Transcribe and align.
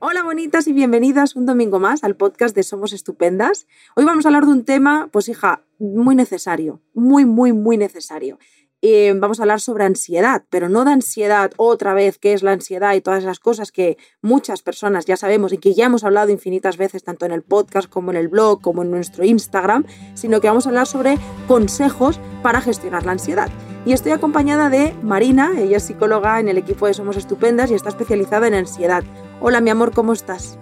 Hola 0.00 0.24
bonitas 0.24 0.66
y 0.66 0.72
bienvenidas 0.72 1.36
un 1.36 1.46
domingo 1.46 1.78
más 1.78 2.02
al 2.02 2.16
podcast 2.16 2.54
de 2.56 2.64
Somos 2.64 2.92
Estupendas. 2.92 3.66
Hoy 3.94 4.04
vamos 4.04 4.24
a 4.24 4.28
hablar 4.28 4.44
de 4.44 4.50
un 4.50 4.64
tema, 4.64 5.08
pues 5.12 5.28
hija, 5.28 5.62
muy 5.78 6.16
necesario, 6.16 6.80
muy, 6.94 7.24
muy, 7.24 7.52
muy 7.52 7.76
necesario. 7.76 8.38
Eh, 8.82 9.14
vamos 9.16 9.38
a 9.38 9.44
hablar 9.44 9.60
sobre 9.60 9.84
ansiedad, 9.84 10.44
pero 10.50 10.68
no 10.68 10.84
de 10.84 10.92
ansiedad 10.92 11.52
otra 11.56 11.94
vez, 11.94 12.18
qué 12.18 12.32
es 12.32 12.42
la 12.42 12.52
ansiedad 12.52 12.94
y 12.94 13.00
todas 13.00 13.22
esas 13.22 13.38
cosas 13.38 13.72
que 13.72 13.96
muchas 14.20 14.62
personas 14.62 15.06
ya 15.06 15.16
sabemos 15.16 15.52
y 15.52 15.58
que 15.58 15.74
ya 15.74 15.86
hemos 15.86 16.04
hablado 16.04 16.30
infinitas 16.30 16.76
veces, 16.76 17.04
tanto 17.04 17.24
en 17.24 17.32
el 17.32 17.42
podcast 17.42 17.88
como 17.88 18.10
en 18.10 18.16
el 18.16 18.28
blog, 18.28 18.60
como 18.60 18.82
en 18.82 18.90
nuestro 18.90 19.24
Instagram, 19.24 19.86
sino 20.14 20.40
que 20.40 20.48
vamos 20.48 20.66
a 20.66 20.70
hablar 20.70 20.86
sobre 20.86 21.18
consejos 21.46 22.20
para 22.42 22.60
gestionar 22.60 23.06
la 23.06 23.12
ansiedad. 23.12 23.48
Y 23.86 23.92
estoy 23.92 24.12
acompañada 24.12 24.70
de 24.70 24.94
Marina, 25.02 25.52
ella 25.56 25.76
es 25.76 25.84
psicóloga 25.84 26.40
en 26.40 26.48
el 26.48 26.58
equipo 26.58 26.86
de 26.86 26.94
Somos 26.94 27.16
Estupendas 27.16 27.70
y 27.70 27.74
está 27.74 27.90
especializada 27.90 28.48
en 28.48 28.54
ansiedad. 28.54 29.04
Hola, 29.40 29.60
mi 29.60 29.70
amor, 29.70 29.92
¿cómo 29.92 30.12
estás? 30.12 30.58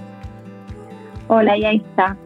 Hola, 1.29 1.57
ya 1.57 1.73
está. 1.73 2.17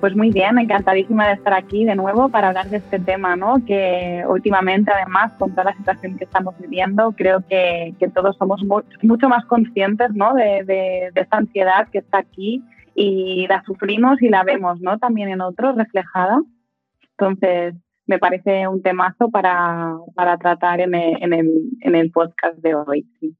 Pues 0.00 0.14
muy 0.14 0.30
bien, 0.30 0.58
encantadísima 0.58 1.28
de 1.28 1.34
estar 1.34 1.54
aquí 1.54 1.84
de 1.84 1.94
nuevo 1.94 2.28
para 2.28 2.48
hablar 2.48 2.68
de 2.68 2.76
este 2.76 2.98
tema, 2.98 3.36
¿no? 3.36 3.64
Que 3.64 4.22
últimamente, 4.28 4.92
además, 4.94 5.32
con 5.38 5.52
toda 5.52 5.64
la 5.64 5.76
situación 5.76 6.18
que 6.18 6.24
estamos 6.24 6.54
viviendo, 6.58 7.12
creo 7.12 7.42
que, 7.48 7.94
todos 8.14 8.36
somos 8.36 8.62
mucho 9.02 9.28
más 9.28 9.46
conscientes, 9.46 10.10
¿no? 10.12 10.34
De, 10.34 10.62
de, 10.64 11.10
esta 11.14 11.38
ansiedad 11.38 11.88
que 11.88 11.98
está 11.98 12.18
aquí 12.18 12.62
y 12.94 13.46
la 13.48 13.62
sufrimos 13.64 14.20
y 14.20 14.28
la 14.28 14.44
vemos, 14.44 14.80
¿no? 14.80 14.98
También 14.98 15.30
en 15.30 15.40
otros 15.40 15.74
reflejada. 15.74 16.42
Entonces, 17.18 17.74
me 18.06 18.18
parece 18.18 18.68
un 18.68 18.82
temazo 18.82 19.30
para, 19.30 19.96
para 20.14 20.36
tratar 20.36 20.80
en 20.80 20.94
el, 20.94 21.22
en, 21.22 21.32
el, 21.32 21.48
en 21.80 21.94
el 21.94 22.10
podcast 22.10 22.58
de 22.58 22.74
hoy. 22.74 23.06
Sí. 23.20 23.34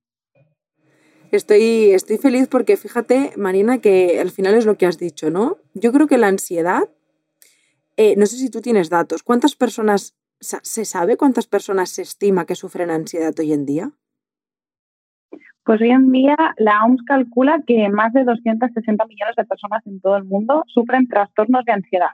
Estoy, 1.35 1.91
estoy 1.91 2.19
feliz 2.19 2.47
porque 2.47 2.77
fíjate, 2.77 3.33
Marina, 3.37 3.79
que 3.79 4.21
al 4.21 4.31
final 4.31 4.55
es 4.55 4.67
lo 4.67 4.79
que 4.79 4.87
has 4.87 4.99
dicho, 4.99 5.31
¿no? 5.31 5.57
Yo 5.75 5.91
creo 5.91 6.07
que 6.07 6.17
la 6.17 6.29
ansiedad, 6.29 6.85
eh, 7.97 8.15
no 8.17 8.27
sé 8.27 8.37
si 8.37 8.51
tú 8.51 8.61
tienes 8.61 8.89
datos, 8.89 9.25
¿cuántas 9.25 9.57
personas, 9.57 10.17
se 10.39 10.85
sabe 10.85 11.17
cuántas 11.17 11.49
personas 11.49 11.91
se 11.91 12.03
estima 12.03 12.47
que 12.47 12.55
sufren 12.55 12.89
ansiedad 12.89 13.35
hoy 13.37 13.53
en 13.53 13.67
día? 13.67 13.91
Pues 15.65 15.81
hoy 15.81 15.91
en 15.91 16.13
día 16.13 16.37
la 16.57 16.85
OMS 16.85 17.03
calcula 17.05 17.65
que 17.67 17.89
más 17.89 18.13
de 18.13 18.23
260 18.23 19.05
millones 19.07 19.35
de 19.35 19.45
personas 19.45 19.85
en 19.89 20.01
todo 20.01 20.17
el 20.17 20.25
mundo 20.25 20.63
sufren 20.69 21.09
trastornos 21.09 21.65
de 21.65 21.73
ansiedad. 21.73 22.11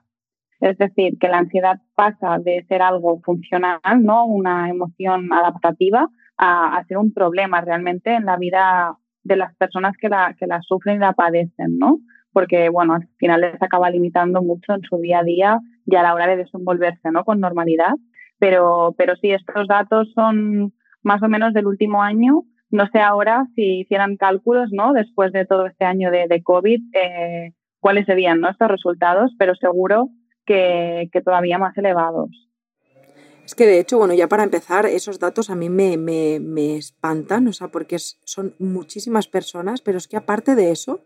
Es 0.61 0.79
decir, 0.79 1.19
que 1.19 1.29
la 1.29 1.39
ansiedad 1.39 1.79
pasa 1.95 2.39
de 2.39 2.65
ser 2.69 2.81
algo 2.81 3.21
funcional, 3.21 3.81
¿no? 4.01 4.25
Una 4.25 4.71
emoción 4.71 5.31
adaptativa, 5.31 6.09
a, 6.39 6.79
a 6.79 6.85
ser 6.85 6.97
un 6.97 7.13
problema 7.13 7.61
realmente 7.61 8.15
en 8.15 8.25
la 8.25 8.39
vida 8.39 8.97
de 9.23 9.37
las 9.37 9.55
personas 9.57 9.97
que 9.97 10.09
la, 10.09 10.35
que 10.39 10.47
la 10.47 10.61
sufren 10.63 10.97
y 10.97 11.01
la 11.01 11.13
padecen, 11.13 11.79
¿no? 11.79 11.99
Porque, 12.33 12.69
bueno, 12.69 12.95
al 12.95 13.09
final 13.19 13.41
les 13.41 13.61
acaba 13.61 13.91
limitando 13.91 14.43
mucho 14.43 14.75
en 14.75 14.83
su 14.83 14.99
día 14.99 15.21
a 15.21 15.25
día 15.25 15.59
y 15.87 15.97
a 15.97 16.03
la 16.03 16.15
hora 16.15 16.27
de 16.27 16.37
desenvolverse, 16.37 17.11
¿no? 17.11 17.25
Con 17.25 17.41
normalidad. 17.41 17.93
Pero, 18.39 18.95
pero 18.97 19.17
sí, 19.17 19.31
estos 19.31 19.67
datos 19.69 20.11
son 20.15 20.73
más 21.03 21.23
o 21.23 21.29
menos 21.29 21.53
del 21.53 21.67
último 21.67 22.03
año. 22.03 22.43
No 22.71 22.87
sé 22.93 23.01
ahora 23.01 23.47
si 23.55 23.81
hicieran 23.81 24.17
cálculos, 24.17 24.71
¿no? 24.73 24.93
Después 24.93 25.33
de 25.33 25.45
todo 25.45 25.67
este 25.67 25.85
año 25.85 26.11
de, 26.11 26.27
de 26.29 26.43
COVID, 26.43 26.81
eh, 26.95 27.53
cuáles 27.81 28.07
serían, 28.07 28.41
¿no? 28.41 28.49
Estos 28.49 28.69
resultados, 28.69 29.35
pero 29.39 29.55
seguro 29.57 30.09
que, 30.47 31.09
que 31.13 31.21
todavía 31.21 31.59
más 31.59 31.77
elevados. 31.77 32.50
Es 33.51 33.57
que 33.57 33.67
de 33.67 33.81
hecho, 33.81 33.99
bueno, 33.99 34.15
ya 34.15 34.29
para 34.29 34.45
empezar, 34.45 34.87
esos 34.87 35.19
datos 35.19 35.51
a 35.51 35.57
mí 35.57 35.69
me, 35.69 35.97
me, 35.97 36.77
espantan, 36.77 37.49
o 37.49 37.53
sea, 37.53 37.67
porque 37.67 37.99
son 37.99 38.55
muchísimas 38.61 39.27
personas, 39.27 39.81
pero 39.81 39.99
es 39.99 40.07
que 40.07 40.17
aparte 40.17 40.55
de 40.55 40.71
eso, 40.71 41.01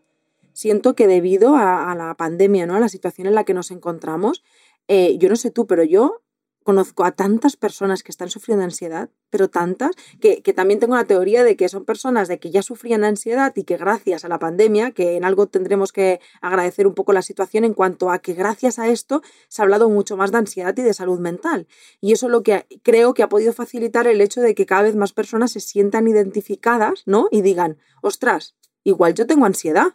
siento 0.53 0.95
que 0.95 1.07
debido 1.07 1.57
a, 1.57 1.95
la 1.95 2.15
pandemia, 2.19 2.67
¿no? 2.67 2.75
A 2.75 2.81
la 2.81 2.91
situación 2.91 3.29
en 3.29 3.35
la 3.35 3.45
que 3.45 3.55
nos 3.55 3.71
encontramos, 3.71 4.45
eh, 4.89 5.17
yo 5.17 5.31
no 5.31 5.37
sé 5.37 5.53
tú, 5.53 5.67
pero 5.67 5.85
yo 5.85 6.21
conozco 6.65 7.05
a 7.05 7.13
tantas 7.13 7.57
personas 7.57 8.03
que 8.03 8.11
están 8.11 8.31
sufriendo 8.31 8.65
ansiedad, 8.65 9.11
pero 9.31 9.49
tantas, 9.49 9.91
que, 10.21 10.41
también 10.55 10.81
tengo 10.81 10.97
la 10.97 11.05
teoría 11.05 11.45
de 11.45 11.57
que 11.57 11.69
son 11.69 11.85
personas 11.85 12.27
de 12.27 12.39
que 12.39 12.51
ya 12.51 12.63
sufrían 12.63 13.05
ansiedad 13.05 13.53
y 13.55 13.65
que 13.65 13.77
gracias 13.77 14.25
a 14.25 14.29
la 14.29 14.39
pandemia, 14.39 14.91
que 14.91 15.17
en 15.17 15.25
algo 15.25 15.47
tendremos 15.47 15.93
que 15.93 16.21
agradecer 16.41 16.87
un 16.87 16.95
poco 16.95 17.13
la 17.13 17.23
situación 17.23 17.65
en 17.65 17.75
cuanto 17.75 18.11
a 18.11 18.19
que 18.19 18.33
gracias 18.33 18.79
a 18.79 18.89
esto 18.89 19.23
se 19.49 19.61
ha 19.61 19.65
hablado 19.65 19.89
mucho 19.91 20.17
más 20.17 20.33
de 20.33 20.39
ansiedad 20.39 20.75
y 20.77 20.83
de 20.83 20.95
salud 20.95 21.21
mental. 21.21 21.67
Y 22.01 22.13
eso 22.13 22.27
es 22.27 22.33
lo 22.33 22.43
que 22.43 22.67
creo 22.83 23.13
que 23.13 23.23
ha 23.23 23.29
podido 23.29 23.53
facilitar 23.53 24.07
el 24.07 24.21
hecho 24.21 24.41
de 24.41 24.55
que 24.55 24.67
cada 24.67 24.83
vez 24.83 24.97
más 24.97 25.13
personas 25.13 25.53
se 25.53 25.61
sientan 25.61 26.09
identificadas, 26.09 27.03
¿no? 27.07 27.29
Y 27.31 27.43
digan, 27.43 27.77
ostras, 28.01 28.57
igual 28.85 29.15
yo 29.15 29.27
tengo 29.27 29.45
ansiedad. 29.45 29.95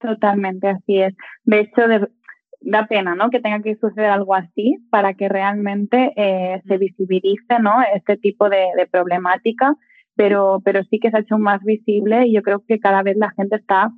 Totalmente, 0.00 0.66
así 0.66 0.98
es. 0.98 1.14
De 1.44 1.60
hecho, 1.60 1.82
de, 1.82 2.08
da 2.60 2.86
pena, 2.86 3.14
¿no? 3.14 3.30
Que 3.30 3.40
tenga 3.40 3.62
que 3.62 3.76
suceder 3.76 4.10
algo 4.10 4.34
así 4.34 4.78
para 4.90 5.14
que 5.14 5.28
realmente 5.28 6.12
eh, 6.16 6.60
se 6.66 6.78
visibilice, 6.78 7.58
¿no? 7.60 7.76
Este 7.94 8.16
tipo 8.16 8.48
de, 8.48 8.68
problemática, 8.90 9.74
pero, 10.14 10.60
pero 10.64 10.82
sí 10.84 10.98
que 10.98 11.10
se 11.10 11.16
ha 11.16 11.20
hecho 11.20 11.38
más 11.38 11.62
visible 11.62 12.26
y 12.26 12.34
yo 12.34 12.42
creo 12.42 12.62
que 12.66 12.78
cada 12.78 13.02
vez 13.02 13.16
la 13.16 13.30
gente 13.30 13.56
está 13.56 13.90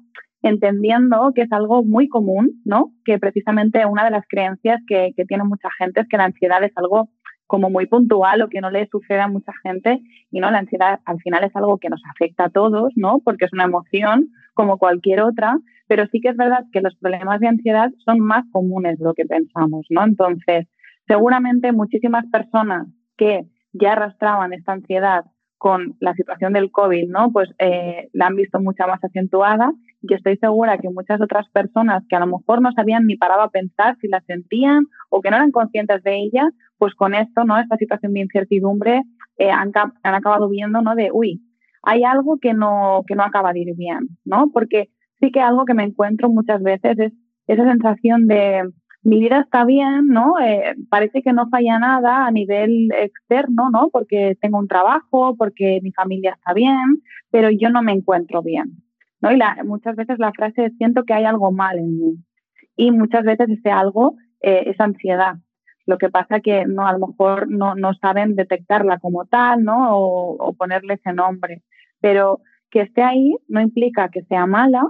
entendiendo 0.42 1.32
que 1.34 1.42
es 1.42 1.52
algo 1.52 1.84
muy 1.84 2.08
común, 2.08 2.60
¿no? 2.64 2.92
Que 3.04 3.18
precisamente 3.18 3.86
una 3.86 4.04
de 4.04 4.10
las 4.10 4.24
creencias 4.28 4.80
que, 4.86 5.12
que 5.16 5.24
tiene 5.24 5.44
mucha 5.44 5.68
gente 5.78 6.00
es 6.00 6.08
que 6.08 6.16
la 6.16 6.24
ansiedad 6.24 6.62
es 6.64 6.72
algo 6.76 7.08
como 7.52 7.68
muy 7.68 7.84
puntual 7.84 8.40
o 8.40 8.48
que 8.48 8.62
no 8.62 8.70
le 8.70 8.86
sucede 8.86 9.20
a 9.20 9.28
mucha 9.28 9.52
gente 9.62 10.00
y 10.30 10.40
no, 10.40 10.50
la 10.50 10.60
ansiedad 10.60 11.00
al 11.04 11.20
final 11.20 11.44
es 11.44 11.54
algo 11.54 11.76
que 11.76 11.90
nos 11.90 12.00
afecta 12.10 12.44
a 12.44 12.48
todos, 12.48 12.94
¿no? 12.96 13.20
Porque 13.22 13.44
es 13.44 13.52
una 13.52 13.64
emoción 13.64 14.30
como 14.54 14.78
cualquier 14.78 15.20
otra, 15.20 15.58
pero 15.86 16.06
sí 16.06 16.22
que 16.22 16.30
es 16.30 16.36
verdad 16.38 16.64
que 16.72 16.80
los 16.80 16.96
problemas 16.96 17.40
de 17.40 17.48
ansiedad 17.48 17.90
son 18.06 18.20
más 18.20 18.46
comunes 18.52 18.98
de 18.98 19.04
lo 19.04 19.12
que 19.12 19.26
pensamos, 19.26 19.84
¿no? 19.90 20.02
Entonces, 20.02 20.66
seguramente 21.06 21.72
muchísimas 21.72 22.24
personas 22.32 22.86
que 23.18 23.44
ya 23.74 23.92
arrastraban 23.92 24.54
esta 24.54 24.72
ansiedad 24.72 25.26
con 25.58 25.94
la 26.00 26.14
situación 26.14 26.54
del 26.54 26.70
COVID, 26.70 27.06
¿no? 27.10 27.32
Pues 27.32 27.50
eh, 27.58 28.08
la 28.14 28.28
han 28.28 28.36
visto 28.36 28.62
mucha 28.62 28.86
más 28.86 29.04
acentuada 29.04 29.72
y 30.02 30.14
estoy 30.14 30.36
segura 30.36 30.78
que 30.78 30.90
muchas 30.90 31.20
otras 31.20 31.48
personas 31.50 32.02
que 32.08 32.16
a 32.16 32.20
lo 32.20 32.26
mejor 32.26 32.60
no 32.60 32.72
sabían 32.72 33.06
ni 33.06 33.16
paraba 33.16 33.44
a 33.44 33.50
pensar 33.50 33.96
si 34.00 34.08
la 34.08 34.20
sentían 34.22 34.86
o 35.10 35.20
que 35.20 35.30
no 35.30 35.36
eran 35.36 35.52
conscientes 35.52 36.02
de 36.02 36.16
ella, 36.16 36.48
pues 36.78 36.94
con 36.94 37.14
esto, 37.14 37.44
¿no? 37.44 37.58
Esta 37.58 37.76
situación 37.76 38.12
de 38.12 38.20
incertidumbre 38.20 39.02
eh, 39.38 39.50
han, 39.50 39.72
han, 40.02 40.14
acabado 40.14 40.48
viendo, 40.48 40.82
¿no? 40.82 40.94
De, 40.94 41.10
uy, 41.12 41.42
hay 41.82 42.04
algo 42.04 42.38
que 42.40 42.54
no, 42.54 43.04
que 43.06 43.14
no 43.14 43.22
acaba 43.22 43.52
de 43.52 43.60
ir 43.60 43.76
bien, 43.76 44.18
¿no? 44.24 44.50
Porque 44.52 44.88
sí 45.20 45.30
que 45.30 45.40
algo 45.40 45.64
que 45.64 45.74
me 45.74 45.84
encuentro 45.84 46.28
muchas 46.28 46.62
veces 46.62 46.98
es 46.98 47.12
esa 47.46 47.64
sensación 47.64 48.26
de 48.26 48.62
mi 49.04 49.18
vida 49.18 49.40
está 49.40 49.64
bien, 49.64 50.06
¿no? 50.08 50.38
Eh, 50.40 50.74
parece 50.88 51.22
que 51.22 51.32
no 51.32 51.48
falla 51.48 51.78
nada 51.78 52.26
a 52.26 52.30
nivel 52.30 52.88
externo, 52.96 53.68
¿no? 53.70 53.88
Porque 53.90 54.36
tengo 54.40 54.58
un 54.58 54.68
trabajo, 54.68 55.36
porque 55.36 55.80
mi 55.82 55.92
familia 55.92 56.34
está 56.34 56.52
bien, 56.54 57.02
pero 57.30 57.50
yo 57.50 57.68
no 57.70 57.82
me 57.82 57.92
encuentro 57.92 58.42
bien, 58.42 58.82
¿no? 59.22 59.32
Y 59.32 59.36
la, 59.36 59.56
muchas 59.64 59.96
veces 59.96 60.18
la 60.18 60.32
frase 60.32 60.66
es 60.66 60.76
siento 60.76 61.04
que 61.04 61.14
hay 61.14 61.24
algo 61.24 61.52
mal 61.52 61.78
en 61.78 61.98
mí. 61.98 62.16
Y 62.76 62.90
muchas 62.90 63.24
veces 63.24 63.48
ese 63.48 63.70
algo 63.70 64.16
eh, 64.40 64.64
es 64.66 64.80
ansiedad. 64.80 65.36
Lo 65.86 65.98
que 65.98 66.10
pasa 66.10 66.40
que 66.40 66.66
no, 66.66 66.86
a 66.86 66.92
lo 66.92 67.08
mejor 67.08 67.50
no, 67.50 67.74
no 67.74 67.94
saben 67.94 68.36
detectarla 68.36 68.98
como 68.98 69.24
tal, 69.26 69.64
¿no? 69.64 69.96
O, 69.96 70.52
ponerle 70.54 70.94
ese 70.94 71.12
nombre 71.12 71.62
pero 72.02 72.40
que 72.70 72.82
esté 72.82 73.02
ahí 73.02 73.36
no 73.48 73.62
implica 73.62 74.10
que 74.10 74.24
sea 74.24 74.44
mala, 74.44 74.82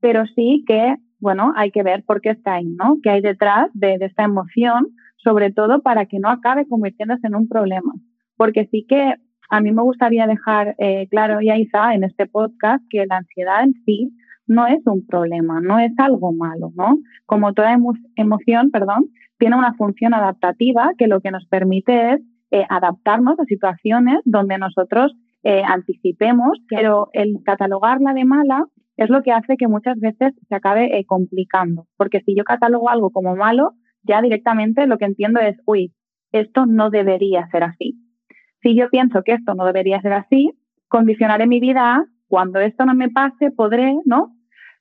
pero 0.00 0.24
sí 0.34 0.64
que, 0.66 0.96
bueno, 1.18 1.52
hay 1.56 1.70
que 1.70 1.82
ver 1.82 2.04
por 2.04 2.20
qué 2.22 2.30
está 2.30 2.54
ahí, 2.54 2.64
¿no? 2.64 2.98
¿Qué 3.02 3.10
hay 3.10 3.20
detrás 3.20 3.68
de, 3.74 3.98
esta 4.00 4.24
emoción? 4.24 4.88
Sobre 5.16 5.52
todo 5.52 5.82
para 5.82 6.06
que 6.06 6.18
no 6.18 6.30
acabe 6.30 6.66
convirtiéndose 6.66 7.26
en 7.26 7.34
un 7.34 7.48
problema. 7.48 7.92
Porque 8.36 8.68
sí 8.70 8.86
que 8.88 9.16
a 9.50 9.60
mí 9.60 9.72
me 9.72 9.82
gustaría 9.82 10.26
dejar 10.26 10.74
eh, 10.78 11.08
claro, 11.10 11.40
ya 11.40 11.56
Isa, 11.56 11.94
en 11.94 12.04
este 12.04 12.26
podcast, 12.26 12.82
que 12.90 13.06
la 13.06 13.18
ansiedad 13.18 13.64
en 13.64 13.74
sí 13.84 14.12
no 14.46 14.66
es 14.66 14.80
un 14.86 15.06
problema, 15.06 15.60
no 15.60 15.78
es 15.78 15.92
algo 15.98 16.32
malo, 16.32 16.72
¿no? 16.74 16.98
Como 17.26 17.52
toda 17.52 17.76
emoción, 18.16 18.70
perdón, 18.70 19.06
tiene 19.38 19.56
una 19.56 19.74
función 19.74 20.14
adaptativa 20.14 20.92
que 20.98 21.06
lo 21.06 21.20
que 21.20 21.30
nos 21.30 21.46
permite 21.46 22.14
es 22.14 22.20
eh, 22.50 22.64
adaptarnos 22.68 23.38
a 23.38 23.44
situaciones 23.44 24.20
donde 24.24 24.58
nosotros 24.58 25.12
eh, 25.42 25.62
anticipemos, 25.66 26.58
pero 26.68 27.08
el 27.12 27.38
catalogarla 27.44 28.12
de 28.14 28.24
mala 28.24 28.66
es 28.96 29.10
lo 29.10 29.22
que 29.22 29.32
hace 29.32 29.56
que 29.56 29.68
muchas 29.68 29.98
veces 29.98 30.34
se 30.48 30.54
acabe 30.54 30.98
eh, 30.98 31.04
complicando, 31.04 31.86
porque 31.96 32.20
si 32.20 32.36
yo 32.36 32.44
catalogo 32.44 32.88
algo 32.88 33.10
como 33.10 33.34
malo, 33.36 33.72
ya 34.02 34.20
directamente 34.20 34.86
lo 34.86 34.98
que 34.98 35.06
entiendo 35.06 35.40
es, 35.40 35.56
uy, 35.66 35.92
esto 36.32 36.66
no 36.66 36.90
debería 36.90 37.48
ser 37.50 37.64
así. 37.64 37.96
Si 38.62 38.76
yo 38.76 38.88
pienso 38.90 39.22
que 39.22 39.32
esto 39.32 39.54
no 39.54 39.64
debería 39.64 40.00
ser 40.00 40.12
así, 40.12 40.52
condicionaré 40.88 41.46
mi 41.46 41.60
vida 41.60 42.04
cuando 42.28 42.60
esto 42.60 42.84
no 42.86 42.94
me 42.94 43.10
pase, 43.10 43.50
podré, 43.50 43.94
¿no? 44.04 44.34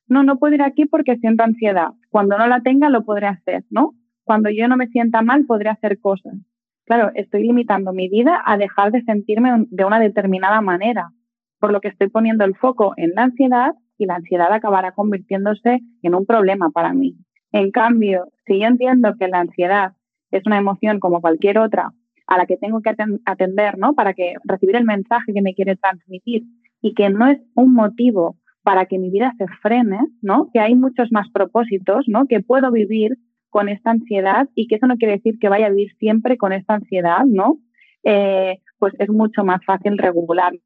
No, 0.08 0.24
no 0.24 0.38
puedo 0.38 0.56
ir 0.56 0.62
aquí 0.62 0.86
porque 0.86 1.18
siento 1.18 1.44
ansiedad. 1.44 1.90
Cuando 2.10 2.38
no 2.38 2.48
la 2.48 2.62
tenga, 2.62 2.90
lo 2.90 3.04
podré 3.04 3.28
hacer, 3.28 3.64
¿no? 3.70 3.94
Cuando 4.24 4.50
yo 4.50 4.68
no 4.68 4.78
me 4.78 4.88
sienta 4.88 5.22
mal, 5.22 5.46
podré 5.46 5.70
hacer 5.70 6.00
cosas 6.00 6.36
claro, 6.92 7.12
estoy 7.16 7.44
limitando 7.44 7.94
mi 7.94 8.10
vida 8.10 8.42
a 8.46 8.58
dejar 8.58 8.92
de 8.92 9.02
sentirme 9.04 9.66
de 9.70 9.86
una 9.86 9.98
determinada 9.98 10.60
manera. 10.60 11.12
por 11.58 11.72
lo 11.72 11.80
que 11.80 11.90
estoy 11.90 12.10
poniendo 12.10 12.44
el 12.44 12.56
foco 12.56 12.94
en 12.98 13.12
la 13.16 13.22
ansiedad 13.22 13.76
y 13.98 14.08
la 14.08 14.16
ansiedad 14.16 14.52
acabará 14.52 14.94
convirtiéndose 14.94 15.80
en 16.02 16.16
un 16.16 16.26
problema 16.26 16.72
para 16.72 16.92
mí. 16.92 17.16
En 17.52 17.70
cambio, 17.70 18.26
si 18.48 18.60
yo 18.60 18.66
entiendo 18.66 19.14
que 19.18 19.28
la 19.28 19.42
ansiedad 19.42 19.94
es 20.32 20.44
una 20.48 20.58
emoción 20.58 21.00
como 21.00 21.22
cualquier 21.22 21.60
otra 21.60 21.92
a 22.32 22.38
la 22.38 22.46
que 22.46 22.56
tengo 22.56 22.82
que 22.82 22.96
atender, 23.26 23.78
¿no? 23.78 23.94
Para 23.94 24.14
que 24.14 24.36
recibir 24.46 24.78
el 24.78 24.86
mensaje 24.86 25.34
que 25.34 25.42
me 25.42 25.54
quiere 25.54 25.76
transmitir 25.76 26.44
y 26.82 26.94
que 26.94 27.10
no 27.10 27.28
es 27.28 27.42
un 27.56 27.74
motivo 27.74 28.38
para 28.64 28.86
que 28.86 28.98
mi 28.98 29.10
vida 29.10 29.34
se 29.38 29.48
frene, 29.62 30.00
¿no? 30.22 30.50
Que 30.54 30.62
hay 30.62 30.74
muchos 30.74 31.12
más 31.12 31.28
propósitos, 31.30 32.06
¿no? 32.08 32.28
Que 32.28 32.40
puedo 32.40 32.72
vivir 32.72 33.18
con 33.50 33.68
esta 33.68 33.92
ansiedad 33.92 34.48
y 34.56 34.68
que 34.68 34.76
eso 34.76 34.88
no 34.88 34.96
quiere 34.96 35.18
decir 35.18 35.40
que 35.40 35.50
vaya 35.50 35.66
a 35.66 35.72
vivir 35.72 35.92
siempre 36.00 36.38
con 36.38 36.54
esta 36.54 36.76
ansiedad, 36.76 37.26
¿no? 37.26 37.58
Eh, 38.04 38.60
pues 38.80 38.94
es 39.00 39.10
mucho 39.10 39.44
más 39.44 39.60
fácil 39.66 39.98
regularla. 39.98 40.62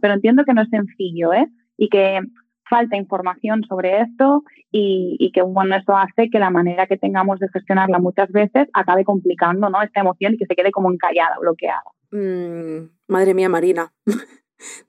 Pero 0.00 0.14
entiendo 0.14 0.44
que 0.44 0.54
no 0.54 0.62
es 0.62 0.68
sencillo, 0.68 1.32
¿eh? 1.32 1.48
Y 1.76 1.88
que 1.88 2.20
falta 2.70 2.96
información 2.96 3.62
sobre 3.68 4.00
esto 4.00 4.44
y, 4.70 5.30
que 5.34 5.42
bueno, 5.42 5.76
eso 5.76 5.96
hace 5.96 6.30
que 6.30 6.38
la 6.38 6.50
manera 6.50 6.86
que 6.86 6.96
tengamos 6.96 7.40
de 7.40 7.48
gestionarla 7.48 7.98
muchas 7.98 8.30
veces 8.30 8.68
acabe 8.72 9.04
complicando 9.04 9.68
¿no? 9.68 9.82
esta 9.82 10.00
emoción 10.00 10.34
y 10.34 10.38
que 10.38 10.46
se 10.46 10.54
quede 10.54 10.70
como 10.70 10.90
encallada, 10.90 11.36
bloqueada. 11.40 11.82
Mm, 12.12 12.88
madre 13.08 13.34
mía, 13.34 13.48
Marina. 13.48 13.92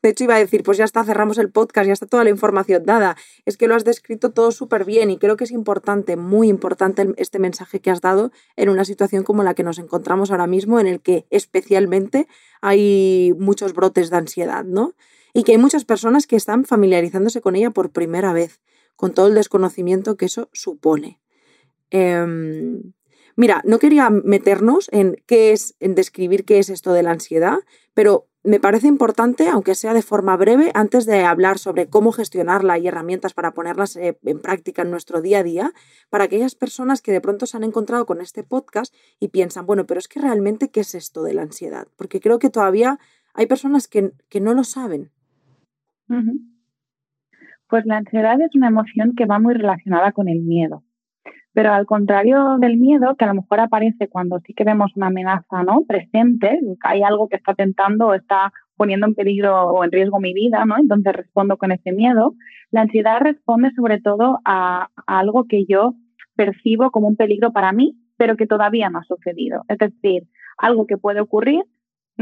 De 0.02 0.10
hecho, 0.10 0.26
iba 0.26 0.36
a 0.36 0.40
decir, 0.40 0.64
pues 0.64 0.78
ya 0.78 0.84
está, 0.84 1.04
cerramos 1.04 1.38
el 1.38 1.50
podcast, 1.50 1.88
ya 1.88 1.94
está 1.94 2.06
toda 2.06 2.26
la 2.26 2.30
información 2.30 2.86
dada. 2.86 3.16
Es 3.46 3.58
que 3.58 3.68
lo 3.68 3.76
has 3.76 3.86
descrito 3.86 4.32
todo 4.32 4.52
súper 4.52 4.84
bien 4.84 5.10
y 5.10 5.18
creo 5.18 5.38
que 5.38 5.46
es 5.46 5.52
importante, 5.52 6.18
muy 6.18 6.50
importante 6.50 7.08
este 7.18 7.40
mensaje 7.40 7.80
que 7.80 7.90
has 7.90 8.02
dado 8.02 8.32
en 8.58 8.70
una 8.70 8.84
situación 8.84 9.24
como 9.24 9.44
la 9.44 9.54
que 9.54 9.64
nos 9.64 9.80
encontramos 9.80 10.30
ahora 10.30 10.48
mismo, 10.48 10.80
en 10.80 10.88
el 10.88 11.00
que 11.02 11.26
especialmente 11.30 12.28
hay 12.62 13.34
muchos 13.38 13.74
brotes 13.74 14.10
de 14.10 14.18
ansiedad, 14.18 14.66
¿no? 14.66 14.94
Y 15.34 15.44
que 15.44 15.54
hay 15.54 15.58
muchas 15.58 15.86
personas 15.86 16.28
que 16.28 16.36
están 16.36 16.66
familiarizándose 16.66 17.42
con 17.42 17.56
ella 17.56 17.72
por 17.72 17.92
primera 17.92 18.34
vez, 18.34 18.62
con 18.96 19.14
todo 19.14 19.28
el 19.28 19.36
desconocimiento 19.36 20.18
que 20.18 20.26
eso 20.26 20.50
supone. 20.54 21.20
Em, 21.90 22.94
mira, 23.36 23.62
no 23.66 23.80
quería 23.80 24.10
meternos 24.10 24.90
en 24.92 25.22
qué 25.26 25.52
es, 25.52 25.76
en 25.80 25.96
describir 25.96 26.46
qué 26.46 26.60
es 26.60 26.70
esto 26.70 26.94
de 26.94 27.04
la 27.04 27.12
ansiedad, 27.12 27.60
pero 27.94 28.28
me 28.44 28.60
parece 28.60 28.88
importante, 28.88 29.50
aunque 29.50 29.76
sea 29.76 29.94
de 29.94 30.02
forma 30.02 30.36
breve, 30.36 30.72
antes 30.74 31.06
de 31.06 31.24
hablar 31.24 31.60
sobre 31.60 31.90
cómo 31.90 32.12
gestionarla 32.12 32.80
y 32.80 32.88
herramientas 32.88 33.34
para 33.34 33.54
ponerlas 33.54 33.96
eh, 33.96 34.18
en 34.24 34.40
práctica 34.40 34.82
en 34.82 34.90
nuestro 34.90 35.22
día 35.22 35.40
a 35.40 35.44
día, 35.44 35.74
para 36.10 36.24
aquellas 36.24 36.56
personas 36.56 37.02
que 37.02 37.12
de 37.12 37.22
pronto 37.22 37.46
se 37.46 37.58
han 37.58 37.64
encontrado 37.64 38.08
con 38.08 38.20
este 38.20 38.44
podcast 38.44 38.96
y 39.20 39.28
piensan, 39.28 39.68
bueno, 39.68 39.86
pero 39.86 40.00
es 40.00 40.08
que 40.08 40.20
realmente, 40.20 40.72
¿qué 40.72 40.80
es 40.80 40.96
esto 40.96 41.22
de 41.22 41.36
la 41.36 41.44
ansiedad? 41.44 41.88
Porque 41.98 42.20
creo 42.20 42.40
que 42.40 42.50
todavía 42.50 43.00
hay 43.34 43.46
personas 43.46 43.88
que, 43.88 44.12
que 44.28 44.42
no 44.42 44.56
lo 44.56 44.64
saben. 44.64 45.12
Pues 47.68 47.86
la 47.86 47.98
ansiedad 47.98 48.40
es 48.42 48.54
una 48.56 48.68
emoción 48.68 49.14
que 49.16 49.26
va 49.26 49.40
muy 49.40 49.54
relacionada 49.54 50.12
con 50.12 50.28
el 50.28 50.42
miedo. 50.42 50.84
Pero 51.54 51.74
al 51.74 51.86
contrario 51.86 52.58
del 52.60 52.78
miedo, 52.78 53.16
que 53.16 53.26
a 53.26 53.28
lo 53.28 53.36
mejor 53.36 53.60
aparece 53.60 54.08
cuando 54.08 54.40
sí 54.40 54.54
que 54.54 54.64
vemos 54.64 54.92
una 54.96 55.08
amenaza 55.08 55.64
¿no? 55.64 55.84
presente, 55.86 56.60
hay 56.84 57.04
algo 57.04 57.28
que 57.28 57.36
está 57.36 57.54
tentando 57.54 58.08
o 58.08 58.14
está 58.14 58.54
poniendo 58.78 59.06
en 59.06 59.16
peligro 59.16 59.66
o 59.66 59.84
en 59.84 59.92
riesgo 59.92 60.20
mi 60.20 60.34
vida, 60.34 60.66
¿no? 60.66 60.78
entonces 60.78 61.14
respondo 61.14 61.58
con 61.58 61.72
ese 61.72 61.92
miedo, 61.92 62.34
la 62.72 62.82
ansiedad 62.82 63.20
responde 63.20 63.72
sobre 63.76 64.00
todo 64.00 64.40
a, 64.46 64.90
a 65.06 65.20
algo 65.20 65.46
que 65.48 65.66
yo 65.66 65.94
percibo 66.36 66.90
como 66.90 67.08
un 67.08 67.18
peligro 67.18 67.52
para 67.52 67.74
mí, 67.74 67.98
pero 68.18 68.38
que 68.38 68.48
todavía 68.48 68.90
no 68.90 69.00
ha 69.00 69.04
sucedido. 69.04 69.64
Es 69.68 69.78
decir, 69.78 70.24
algo 70.58 70.88
que 70.88 70.98
puede 70.98 71.20
ocurrir, 71.20 71.64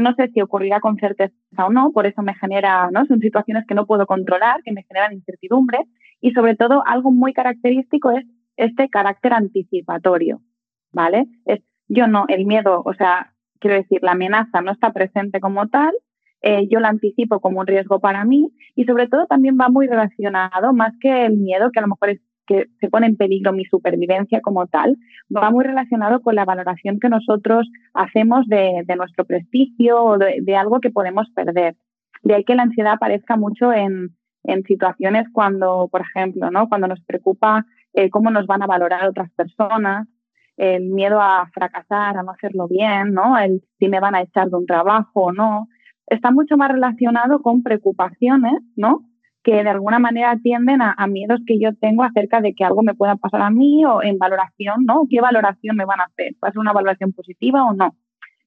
no 0.00 0.14
sé 0.14 0.28
si 0.28 0.40
ocurrirá 0.40 0.80
con 0.80 0.96
certeza 0.96 1.34
o 1.58 1.70
no, 1.70 1.92
por 1.92 2.06
eso 2.06 2.22
me 2.22 2.34
genera, 2.34 2.90
¿no? 2.90 3.06
Son 3.06 3.20
situaciones 3.20 3.64
que 3.66 3.74
no 3.74 3.86
puedo 3.86 4.06
controlar, 4.06 4.62
que 4.64 4.72
me 4.72 4.84
generan 4.84 5.12
incertidumbre 5.12 5.78
y 6.20 6.32
sobre 6.32 6.56
todo 6.56 6.82
algo 6.86 7.10
muy 7.10 7.32
característico 7.32 8.10
es 8.10 8.24
este 8.56 8.88
carácter 8.88 9.32
anticipatorio, 9.32 10.40
¿vale? 10.92 11.26
Es 11.44 11.60
yo 11.88 12.06
no, 12.06 12.24
el 12.28 12.46
miedo, 12.46 12.82
o 12.84 12.94
sea, 12.94 13.32
quiero 13.58 13.76
decir, 13.76 13.98
la 14.02 14.12
amenaza 14.12 14.60
no 14.60 14.72
está 14.72 14.92
presente 14.92 15.40
como 15.40 15.68
tal, 15.68 15.92
eh, 16.42 16.68
yo 16.70 16.80
la 16.80 16.88
anticipo 16.88 17.40
como 17.40 17.60
un 17.60 17.66
riesgo 17.66 18.00
para 18.00 18.24
mí 18.24 18.50
y 18.74 18.84
sobre 18.84 19.08
todo 19.08 19.26
también 19.26 19.58
va 19.60 19.68
muy 19.68 19.86
relacionado, 19.86 20.72
más 20.72 20.94
que 21.00 21.26
el 21.26 21.36
miedo, 21.36 21.70
que 21.70 21.80
a 21.80 21.82
lo 21.82 21.88
mejor 21.88 22.10
es 22.10 22.20
que 22.50 22.66
se 22.80 22.88
pone 22.88 23.06
en 23.06 23.16
peligro 23.16 23.52
mi 23.52 23.64
supervivencia 23.64 24.40
como 24.40 24.66
tal, 24.66 24.96
va 25.34 25.52
muy 25.52 25.64
relacionado 25.64 26.20
con 26.20 26.34
la 26.34 26.44
valoración 26.44 26.98
que 26.98 27.08
nosotros 27.08 27.70
hacemos 27.94 28.44
de, 28.48 28.84
nuestro 28.96 29.24
prestigio 29.24 30.02
o 30.02 30.18
de, 30.18 30.56
algo 30.56 30.80
que 30.80 30.90
podemos 30.90 31.30
perder. 31.30 31.76
De 32.24 32.34
ahí 32.34 32.42
que 32.42 32.56
la 32.56 32.64
ansiedad 32.64 32.94
aparezca 32.94 33.36
mucho 33.36 33.72
en, 33.72 34.16
situaciones 34.66 35.28
cuando, 35.32 35.88
por 35.92 36.00
ejemplo, 36.00 36.50
¿no? 36.50 36.68
cuando 36.68 36.88
nos 36.88 37.00
preocupa 37.02 37.66
eh, 37.92 38.10
cómo 38.10 38.30
nos 38.30 38.46
van 38.46 38.62
a 38.62 38.66
valorar 38.66 39.06
otras 39.06 39.30
personas, 39.30 40.08
el 40.56 40.86
miedo 40.86 41.20
a 41.20 41.48
fracasar, 41.54 42.16
a 42.16 42.22
no 42.24 42.32
hacerlo 42.32 42.66
bien, 42.66 43.12
¿no? 43.12 43.38
el 43.38 43.62
si 43.78 43.86
me 43.88 44.00
van 44.00 44.16
a 44.16 44.22
echar 44.22 44.48
de 44.48 44.56
un 44.56 44.66
trabajo 44.66 45.26
o 45.26 45.32
no, 45.32 45.68
está 46.06 46.32
mucho 46.32 46.56
más 46.56 46.72
relacionado 46.72 47.42
con 47.42 47.62
preocupaciones, 47.62 48.54
¿no? 48.74 49.04
Que 49.42 49.62
de 49.62 49.70
alguna 49.70 49.98
manera 49.98 50.32
atienden 50.32 50.82
a, 50.82 51.06
miedos 51.06 51.40
que 51.46 51.58
yo 51.58 51.74
tengo 51.74 52.02
acerca 52.02 52.40
de 52.40 52.54
que 52.54 52.64
algo 52.64 52.82
me 52.82 52.94
pueda 52.94 53.16
pasar 53.16 53.40
a 53.40 53.50
mí 53.50 53.84
o 53.86 54.02
en 54.02 54.18
valoración, 54.18 54.84
¿no? 54.84 55.06
¿Qué 55.08 55.20
valoración 55.20 55.76
me 55.76 55.86
van 55.86 56.00
a 56.00 56.04
hacer? 56.04 56.34
¿Va 56.44 56.48
a 56.48 56.52
ser 56.52 56.58
una 56.58 56.72
valoración 56.72 57.12
positiva 57.12 57.64
o 57.64 57.72
no? 57.72 57.96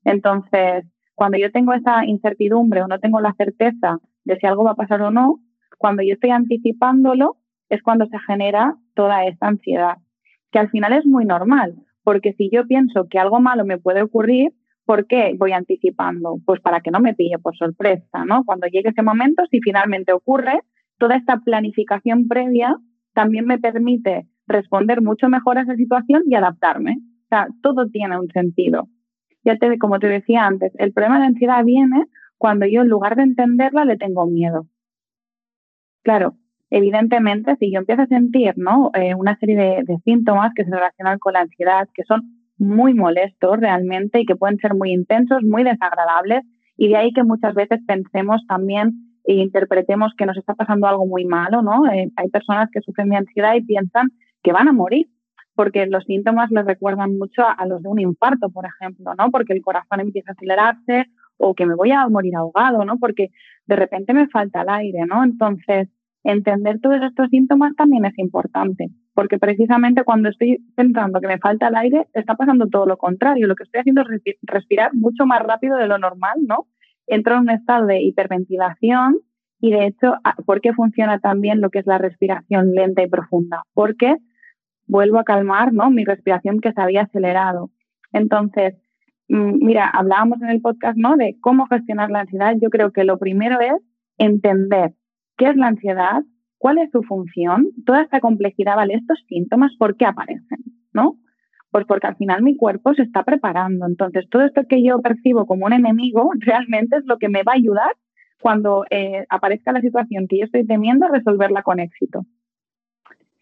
Entonces, 0.04 0.86
cuando 1.16 1.38
yo 1.38 1.52
tengo 1.52 1.74
esa 1.74 2.06
incertidumbre 2.06 2.84
o 2.84 2.88
no 2.88 3.00
tengo 3.00 3.22
la 3.22 3.34
certeza 3.34 3.98
de 4.24 4.38
si 4.38 4.46
algo 4.46 4.64
va 4.64 4.72
a 4.72 4.76
pasar 4.76 5.02
o 5.02 5.12
no, 5.12 5.40
cuando 5.78 6.04
yo 6.04 6.14
estoy 6.14 6.30
anticipándolo, 6.30 7.38
es 7.70 7.82
cuando 7.82 8.06
se 8.06 8.20
genera 8.20 8.76
toda 8.94 9.26
esta 9.26 9.48
ansiedad, 9.48 9.98
que 10.52 10.60
al 10.60 10.70
final 10.70 10.94
es 10.94 11.06
muy 11.06 11.26
normal, 11.26 11.76
porque 12.04 12.34
si 12.34 12.50
yo 12.52 12.68
pienso 12.68 13.08
que 13.10 13.20
algo 13.20 13.40
malo 13.40 13.66
me 13.66 13.80
puede 13.80 14.04
ocurrir, 14.04 14.52
¿por 14.86 15.08
qué 15.08 15.34
voy 15.38 15.54
anticipando? 15.54 16.38
Pues 16.46 16.62
para 16.62 16.82
que 16.82 16.92
no 16.92 17.00
me 17.00 17.16
pille 17.16 17.40
por 17.40 17.56
sorpresa, 17.58 18.26
¿no? 18.26 18.44
Cuando 18.46 18.68
llegue 18.68 18.90
ese 18.90 19.02
momento, 19.02 19.44
si 19.50 19.60
finalmente 19.62 20.14
ocurre, 20.14 20.60
toda 21.04 21.18
esta 21.18 21.36
planificación 21.40 22.30
previa 22.30 22.78
también 23.14 23.46
me 23.46 23.60
permite 23.60 24.26
responder 24.48 25.02
mucho 25.02 25.28
mejor 25.28 25.58
a 25.58 25.64
esa 25.64 25.76
situación 25.76 26.24
y 26.28 26.36
adaptarme. 26.36 26.96
O 27.26 27.28
sea, 27.28 27.48
todo 27.62 27.90
tiene 27.90 28.18
un 28.18 28.30
sentido. 28.30 28.88
Ya 29.44 29.58
te, 29.58 29.78
como 29.80 30.00
te 30.00 30.08
decía 30.08 30.46
antes, 30.46 30.72
el 30.78 30.94
problema 30.94 31.20
de 31.20 31.26
ansiedad 31.26 31.62
viene 31.66 32.06
cuando 32.38 32.66
yo 32.68 32.84
en 32.84 32.88
lugar 32.88 33.18
de 33.18 33.24
entenderla 33.24 33.84
le 33.84 33.98
tengo 33.98 34.26
miedo. 34.28 34.68
Claro, 36.04 36.36
evidentemente, 36.70 37.58
si 37.58 37.70
yo 37.70 37.80
empiezo 37.80 38.04
a 38.04 38.08
sentir 38.08 38.54
¿no? 38.56 38.92
Eh, 38.94 39.14
una 39.14 39.38
serie 39.40 39.58
de 39.58 39.98
síntomas 40.06 40.54
que 40.56 40.64
se 40.64 40.72
relacionan 40.72 41.20
con 41.20 41.34
la 41.34 41.42
ansiedad, 41.42 41.90
que 41.94 42.04
son 42.04 42.22
muy 42.58 42.94
molestos 42.94 43.60
realmente 43.60 44.22
y 44.22 44.26
que 44.26 44.38
pueden 44.38 44.58
ser 44.60 44.74
muy 44.74 44.94
intensos, 44.94 45.44
muy 45.44 45.66
desagradables, 45.66 46.46
y 46.78 46.88
de 46.88 46.96
ahí 46.96 47.12
que 47.12 47.26
muchas 47.26 47.54
veces 47.56 47.82
pensemos 47.86 48.42
también 48.48 49.03
e 49.24 49.36
interpretemos 49.36 50.14
que 50.18 50.26
nos 50.26 50.38
está 50.38 50.54
pasando 50.54 50.88
algo 50.88 51.06
muy 51.06 51.26
malo, 51.26 51.62
¿no? 51.62 51.86
Eh, 51.92 52.12
hay 52.16 52.30
personas 52.30 52.70
que 52.72 52.82
sufren 52.82 53.10
de 53.10 53.18
ansiedad 53.18 53.56
y 53.56 53.62
piensan 53.62 54.10
que 54.44 54.52
van 54.52 54.68
a 54.68 54.74
morir, 54.74 55.08
porque 55.56 55.86
los 55.86 56.04
síntomas 56.06 56.52
les 56.52 56.66
recuerdan 56.66 57.18
mucho 57.18 57.44
a, 57.46 57.66
los 57.66 57.82
de 57.82 57.90
un 57.90 58.00
infarto, 58.00 58.50
por 58.50 58.66
ejemplo, 58.66 59.14
¿no? 59.18 59.32
Porque 59.32 59.54
el 59.54 59.62
corazón 59.62 60.02
empieza 60.02 60.32
a 60.32 60.34
acelerarse 60.34 61.06
o 61.38 61.54
que 61.54 61.66
me 61.66 61.76
voy 61.76 61.92
a 61.92 62.08
morir 62.10 62.36
ahogado, 62.36 62.84
¿no? 62.86 62.98
Porque 62.98 63.30
de 63.66 63.76
repente 63.76 64.14
me 64.14 64.28
falta 64.28 64.62
el 64.62 64.70
aire, 64.70 65.06
¿no? 65.08 65.24
Entonces, 65.24 65.90
entender 66.24 66.80
todos 66.80 67.02
estos 67.02 67.30
síntomas 67.30 67.76
también 67.76 68.06
es 68.06 68.18
importante, 68.18 68.90
porque 69.14 69.38
precisamente 69.38 70.04
cuando 70.04 70.30
estoy 70.30 70.58
pensando 70.76 71.20
que 71.20 71.28
me 71.28 71.38
falta 71.38 71.68
el 71.68 71.76
aire, 71.76 72.08
está 72.14 72.36
pasando 72.36 72.68
todo 72.68 72.86
lo 72.86 72.98
contrario. 72.98 73.48
Lo 73.48 73.56
que 73.56 73.64
estoy 73.64 73.82
haciendo 73.82 74.02
es 74.02 74.38
respirar 74.42 74.94
mucho 74.94 75.26
más 75.26 75.42
rápido 75.42 75.78
de 75.78 75.88
lo 75.88 75.98
normal, 75.98 76.40
¿no? 76.48 76.68
Entro 77.08 77.36
en 77.36 77.42
un 77.42 77.50
estado 77.50 77.86
de 77.86 78.02
hiperventilación 78.02 79.18
y 79.60 79.72
de 79.72 79.88
hecho, 79.88 80.16
ah, 80.24 80.36
¿por 80.46 80.62
qué 80.62 80.74
funciona 80.74 81.20
también 81.20 81.62
lo 81.62 81.70
que 81.70 81.80
es 81.80 81.88
la 81.88 81.98
respiración 81.98 82.74
lenta 82.74 83.02
y 83.02 83.08
profunda? 83.08 83.64
Porque 83.74 84.18
vuelvo 84.88 85.20
a 85.20 85.24
calmar 85.24 85.72
¿no? 85.72 85.90
mi 85.90 86.04
respiración 86.04 86.60
que 86.60 86.74
se 86.74 86.82
había 86.82 87.04
acelerado. 87.04 87.70
Entonces, 88.12 88.76
mm, 89.30 89.66
mira, 89.66 89.88
hablábamos 89.88 90.42
en 90.42 90.50
el 90.50 90.62
podcast 90.62 90.98
¿no? 90.98 91.16
de 91.16 91.38
cómo 91.40 91.66
gestionar 91.68 92.10
la 92.10 92.22
ansiedad. 92.22 92.56
Yo 92.62 92.70
creo 92.70 92.92
que 92.92 93.06
lo 93.06 93.18
primero 93.18 93.60
es 93.62 93.82
entender 94.18 94.94
qué 95.38 95.50
es 95.50 95.56
la 95.56 95.68
ansiedad, 95.68 96.24
cuál 96.58 96.78
es 96.78 96.92
su 96.92 97.02
función, 97.04 97.70
toda 97.86 98.02
esta 98.02 98.20
complejidad, 98.20 98.76
¿vale? 98.76 98.96
Estos 98.96 99.24
síntomas, 99.28 99.72
¿por 99.78 99.98
qué 99.98 100.06
aparecen? 100.06 100.60
¿No? 100.94 101.18
Pues 101.74 101.86
porque 101.88 102.06
al 102.06 102.16
final 102.18 102.44
mi 102.44 102.56
cuerpo 102.56 102.94
se 102.94 103.02
está 103.02 103.24
preparando. 103.24 103.88
Entonces, 103.88 104.30
todo 104.30 104.44
esto 104.44 104.62
que 104.70 104.84
yo 104.84 105.02
percibo 105.02 105.48
como 105.48 105.66
un 105.66 105.74
enemigo 105.74 106.30
realmente 106.40 106.98
es 106.98 107.06
lo 107.06 107.18
que 107.18 107.30
me 107.30 107.42
va 107.42 107.54
a 107.54 107.56
ayudar 107.56 107.92
cuando 108.40 108.86
eh, 108.92 109.26
aparezca 109.28 109.72
la 109.72 109.82
situación 109.82 110.28
que 110.28 110.38
yo 110.38 110.46
estoy 110.46 110.68
temiendo, 110.68 111.08
resolverla 111.08 111.64
con 111.64 111.80
éxito. 111.80 112.28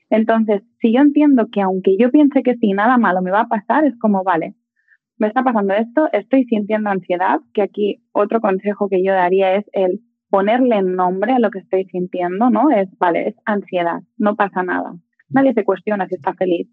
Entonces, 0.10 0.62
si 0.80 0.94
yo 0.94 1.02
entiendo 1.02 1.48
que 1.52 1.60
aunque 1.60 1.98
yo 2.00 2.10
piense 2.10 2.42
que 2.42 2.56
sí, 2.56 2.72
nada 2.72 2.98
malo 2.98 3.22
me 3.22 3.32
va 3.32 3.42
a 3.42 3.48
pasar, 3.50 3.84
es 3.84 4.00
como, 4.00 4.24
vale, 4.24 4.56
me 5.18 5.28
está 5.28 5.44
pasando 5.44 5.74
esto, 5.74 6.08
estoy 6.14 6.46
sintiendo 6.46 6.90
ansiedad, 6.90 7.42
que 7.54 7.64
aquí 7.64 8.02
otro 8.14 8.40
consejo 8.40 8.88
que 8.88 9.04
yo 9.04 9.12
daría 9.12 9.56
es 9.56 9.66
el 9.74 10.00
ponerle 10.30 10.82
nombre 10.84 11.34
a 11.34 11.40
lo 11.40 11.52
que 11.52 11.60
estoy 11.60 11.84
sintiendo, 11.86 12.50
¿no? 12.50 12.72
Es, 12.72 12.88
vale, 12.98 13.28
es 13.28 13.36
ansiedad, 13.44 14.04
no 14.18 14.38
pasa 14.38 14.64
nada. 14.64 14.94
Nadie 15.28 15.54
se 15.54 15.66
cuestiona 15.66 16.08
si 16.08 16.16
está 16.16 16.34
feliz, 16.34 16.70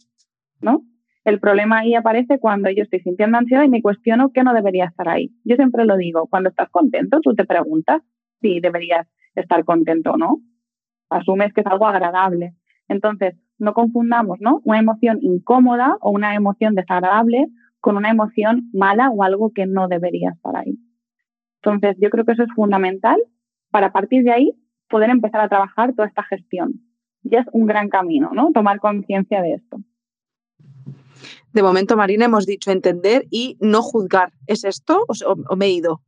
¿no? 0.61 0.85
El 1.29 1.41
problema 1.41 1.81
ahí 1.81 1.95
aparece 1.95 2.39
cuando 2.39 2.71
yo 2.71 2.85
estoy 2.85 3.01
sintiendo 3.01 3.37
ansiedad 3.37 3.63
y 3.63 3.69
me 3.69 3.83
cuestiono 3.83 4.33
que 4.33 4.43
no 4.43 4.55
debería 4.55 4.87
estar 4.87 5.11
ahí. 5.11 5.31
Yo 5.45 5.57
siempre 5.57 5.85
lo 5.85 5.99
digo, 5.99 6.27
cuando 6.27 6.49
estás 6.49 6.71
contento, 6.71 7.21
tú 7.21 7.35
te 7.35 7.45
preguntas 7.45 8.01
si 8.41 8.61
deberías 8.61 9.07
estar 9.35 9.63
contento 9.67 10.13
o 10.13 10.17
no. 10.17 10.39
Asumes 11.11 11.53
que 11.53 11.61
es 11.61 11.67
algo 11.67 11.87
agradable. 11.87 12.55
Entonces, 12.89 13.35
no 13.59 13.75
confundamos, 13.75 14.39
¿no? 14.41 14.63
Una 14.65 14.79
emoción 14.79 15.19
incómoda 15.21 15.99
o 16.01 16.13
una 16.13 16.35
emoción 16.35 16.75
desagradable 16.75 17.49
con 17.79 17.99
una 17.99 18.09
emoción 18.09 18.71
mala 18.73 19.11
o 19.11 19.23
algo 19.23 19.53
que 19.53 19.67
no 19.67 19.87
debería 19.87 20.31
estar 20.31 20.57
ahí. 20.57 20.79
Entonces, 21.63 21.99
yo 22.01 22.09
creo 22.09 22.25
que 22.25 22.33
eso 22.33 22.45
es 22.45 22.53
fundamental 22.55 23.21
para 23.71 23.93
partir 23.93 24.25
de 24.25 24.33
ahí 24.33 24.53
poder 24.89 25.11
empezar 25.11 25.43
a 25.43 25.51
trabajar 25.51 25.93
toda 25.93 26.09
esta 26.09 26.23
gestión. 26.23 26.81
Ya 27.23 27.41
es 27.41 27.47
un 27.53 27.67
gran 27.67 27.91
camino, 27.91 28.31
¿no? 28.33 28.51
Tomar 28.53 28.81
conciencia 28.81 29.43
de 29.43 29.53
esto. 29.53 29.79
De 31.59 31.65
momento, 31.65 31.97
Marina, 31.97 32.27
hemos 32.27 32.47
dicho 32.47 32.71
entender 32.71 33.25
y 33.33 33.57
no 33.61 33.83
juzgar. 33.83 34.31
¿Es 34.47 34.63
esto 34.63 35.01
o, 35.09 35.57
me 35.57 35.67
he 35.67 35.71
ido? 35.73 36.03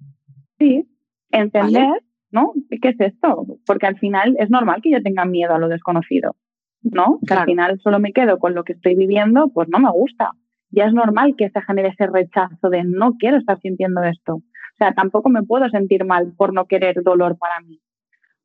Sí, 0.61 0.89
entender, 1.33 1.89
¿no? 2.31 2.53
¿Qué 2.81 2.91
es 2.91 3.01
esto? 3.01 3.59
Porque 3.67 3.89
al 3.89 3.99
final 3.99 4.37
es 4.39 4.49
normal 4.49 4.81
que 4.81 4.93
yo 4.93 5.03
tenga 5.03 5.25
miedo 5.25 5.53
a 5.53 5.59
lo 5.59 5.67
desconocido, 5.67 6.37
¿no? 6.83 7.19
Que 7.27 7.35
al 7.35 7.47
final 7.47 7.81
solo 7.81 7.99
me 7.99 8.13
quedo 8.13 8.39
con 8.39 8.55
lo 8.55 8.63
que 8.63 8.75
estoy 8.75 8.95
viviendo, 8.95 9.51
pues 9.53 9.69
no 9.69 9.81
me 9.81 9.91
gusta. 9.91 10.31
Ya 10.71 10.85
es 10.85 10.93
normal 10.93 11.35
que 11.37 11.51
se 11.51 11.61
genere 11.63 11.89
ese 11.89 12.07
rechazo 12.07 12.71
de 12.71 12.85
no 12.85 13.17
quiero 13.19 13.37
estar 13.37 13.59
sintiendo 13.59 14.05
esto. 14.05 14.35
O 14.35 14.77
sea, 14.79 14.95
tampoco 14.95 15.31
me 15.31 15.43
puedo 15.43 15.69
sentir 15.71 16.05
mal 16.05 16.33
por 16.37 16.55
no 16.55 16.67
querer 16.67 17.03
dolor 17.03 17.39
para 17.39 17.59
mí. 17.59 17.81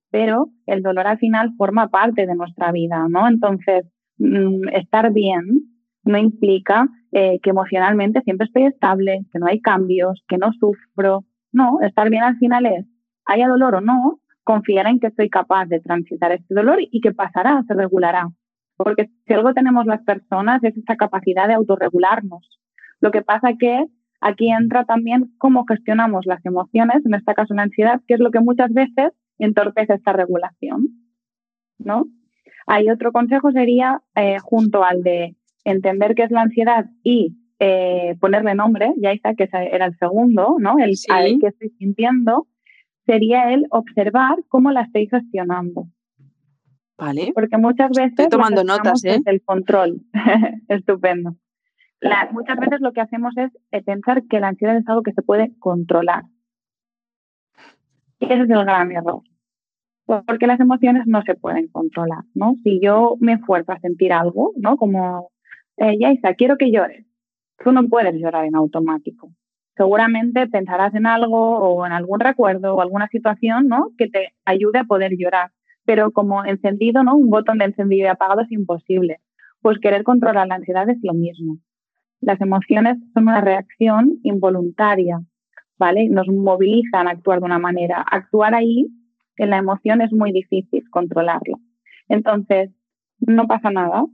Pero 0.10 0.48
el 0.66 0.82
dolor 0.82 1.06
al 1.06 1.20
final 1.20 1.54
forma 1.56 1.90
parte 1.90 2.26
de 2.26 2.34
nuestra 2.34 2.72
vida, 2.72 3.06
¿no? 3.08 3.28
Entonces, 3.28 3.86
mm, 4.18 4.70
estar 4.70 5.14
bien 5.14 5.75
no 6.06 6.18
implica 6.18 6.88
eh, 7.12 7.40
que 7.42 7.50
emocionalmente 7.50 8.22
siempre 8.22 8.46
estoy 8.46 8.66
estable, 8.66 9.26
que 9.32 9.40
no 9.40 9.48
hay 9.48 9.60
cambios, 9.62 10.24
que 10.28 10.38
no 10.38 10.52
sufro. 10.54 11.26
No, 11.52 11.80
estar 11.82 12.10
bien 12.10 12.24
al 12.24 12.38
final 12.38 12.66
es, 12.66 12.86
haya 13.26 13.48
dolor 13.48 13.76
o 13.76 13.82
no, 13.82 14.20
confiar 14.44 14.88
en 14.88 15.00
que 15.00 15.12
soy 15.12 15.30
capaz 15.30 15.66
de 15.66 15.80
transitar 15.80 16.32
este 16.32 16.54
dolor 16.54 16.80
y 16.80 17.02
que 17.02 17.14
pasará, 17.14 17.64
se 17.68 17.74
regulará. 17.74 18.30
Porque 18.78 19.10
si 19.26 19.34
algo 19.34 19.54
tenemos 19.54 19.86
las 19.86 20.04
personas 20.04 20.64
es 20.64 20.78
esa 20.78 20.96
capacidad 20.96 21.48
de 21.48 21.54
autorregularnos. 21.54 22.60
Lo 23.00 23.12
que 23.12 23.22
pasa 23.22 23.54
que 23.58 23.86
aquí 24.22 24.52
entra 24.52 24.86
también 24.86 25.34
cómo 25.38 25.66
gestionamos 25.66 26.26
las 26.26 26.46
emociones, 26.46 27.06
en 27.06 27.14
este 27.14 27.34
caso 27.34 27.54
la 27.54 27.64
ansiedad, 27.64 28.02
que 28.08 28.16
es 28.16 28.20
lo 28.20 28.32
que 28.32 28.42
muchas 28.42 28.72
veces 28.74 29.14
entorpece 29.40 29.94
esta 29.94 30.14
regulación. 30.14 30.90
¿no? 31.80 32.06
Hay 32.68 32.90
otro 32.90 33.12
consejo 33.12 33.52
sería, 33.52 34.02
eh, 34.16 34.38
junto 34.42 34.84
al 34.84 35.04
de 35.04 35.36
entender 35.66 36.16
qué 36.16 36.24
es 36.24 36.32
la 36.32 36.44
ansiedad 36.44 36.86
y 37.04 37.36
eh, 37.60 38.16
ponerle 38.20 38.56
nombre, 38.56 38.94
ya 38.98 39.12
está, 39.12 39.34
que 39.34 39.50
era 39.52 39.86
el 39.86 39.98
segundo, 39.98 40.58
¿no? 40.60 40.76
El 40.78 40.96
que 41.40 41.48
estoy 41.48 41.70
sintiendo, 41.78 42.48
sería 43.06 43.52
el 43.52 43.66
observar 43.70 44.38
cómo 44.48 44.72
la 44.72 44.82
estoy 44.82 45.08
gestionando. 45.08 45.88
Vale. 46.98 47.32
Porque 47.34 47.58
muchas 47.58 47.90
veces. 47.90 48.12
Estoy 48.12 48.30
tomando 48.30 48.64
notas, 48.64 49.04
¿eh? 49.04 49.20
El 49.26 49.42
control. 49.42 50.02
Estupendo. 50.70 51.36
muchas 52.32 52.58
veces 52.58 52.80
lo 52.82 52.94
que 52.94 53.02
hacemos 53.02 53.36
es 53.38 53.52
eh, 53.72 53.82
pensar 53.82 54.24
que 54.28 54.40
la 54.40 54.50
ansiedad 54.50 54.78
es 54.78 54.88
algo 54.88 55.02
que 55.02 55.14
se 55.14 55.22
puede 55.22 55.52
controlar. 55.60 56.24
Y 58.20 58.26
ese 58.26 58.44
es 58.44 58.50
el 58.50 58.66
gran 58.66 58.92
error. 58.92 59.22
Porque 60.06 60.46
las 60.46 60.60
emociones 60.60 61.08
no 61.08 61.24
se 61.24 61.34
pueden 61.34 61.68
controlar, 61.70 62.24
¿no? 62.34 62.56
Si 62.64 62.80
yo 62.82 63.16
me 63.20 63.34
esfuerzo 63.34 63.72
a 63.72 63.80
sentir 63.80 64.14
algo, 64.14 64.54
¿no? 64.56 64.78
Como 64.78 65.32
eh, 65.78 65.98
Yaisa, 66.00 66.34
quiero 66.36 66.58
que 66.58 66.72
llores. 66.72 67.06
Tú 67.64 67.72
no 67.72 67.88
puedes 67.88 68.16
llorar 68.16 68.46
en 68.46 68.56
automático. 68.56 69.32
Seguramente 69.76 70.48
pensarás 70.48 70.96
en 70.96 71.06
algo 71.06 71.60
o 71.60 71.86
en 71.86 71.92
algún 71.92 72.20
recuerdo 72.20 72.76
o 72.76 72.82
alguna 72.82 73.08
situación, 73.10 73.68
¿no? 73.68 73.92
Que 73.98 74.08
te 74.08 74.34
ayude 74.46 74.80
a 74.80 74.84
poder 74.86 75.12
llorar. 75.18 75.52
Pero 75.86 76.12
como 76.12 76.46
encendido, 76.46 77.04
¿no? 77.04 77.16
Un 77.16 77.30
botón 77.30 77.58
de 77.58 77.66
encendido 77.66 78.06
y 78.06 78.10
apagado 78.10 78.42
es 78.42 78.52
imposible. 78.52 79.20
Pues 79.62 79.80
querer 79.80 80.04
controlar 80.04 80.48
la 80.48 80.56
ansiedad 80.56 80.90
es 80.90 80.98
lo 81.04 81.14
mismo. 81.14 81.58
Las 82.22 82.40
emociones 82.40 82.98
son 83.14 83.24
una 83.24 83.42
reacción 83.42 84.20
involuntaria, 84.24 85.20
¿vale? 85.78 86.08
Nos 86.10 86.28
movilizan 86.28 87.08
a 87.08 87.12
actuar 87.12 87.40
de 87.40 87.46
una 87.46 87.60
manera. 87.60 88.02
Actuar 88.02 88.56
ahí, 88.56 88.88
en 89.38 89.50
la 89.50 89.58
emoción, 89.58 90.02
es 90.02 90.14
muy 90.14 90.32
difícil 90.32 90.90
controlarlo. 90.90 91.60
Entonces, 92.08 92.72
no 93.20 93.48
pasa 93.48 93.72
nada 93.72 94.06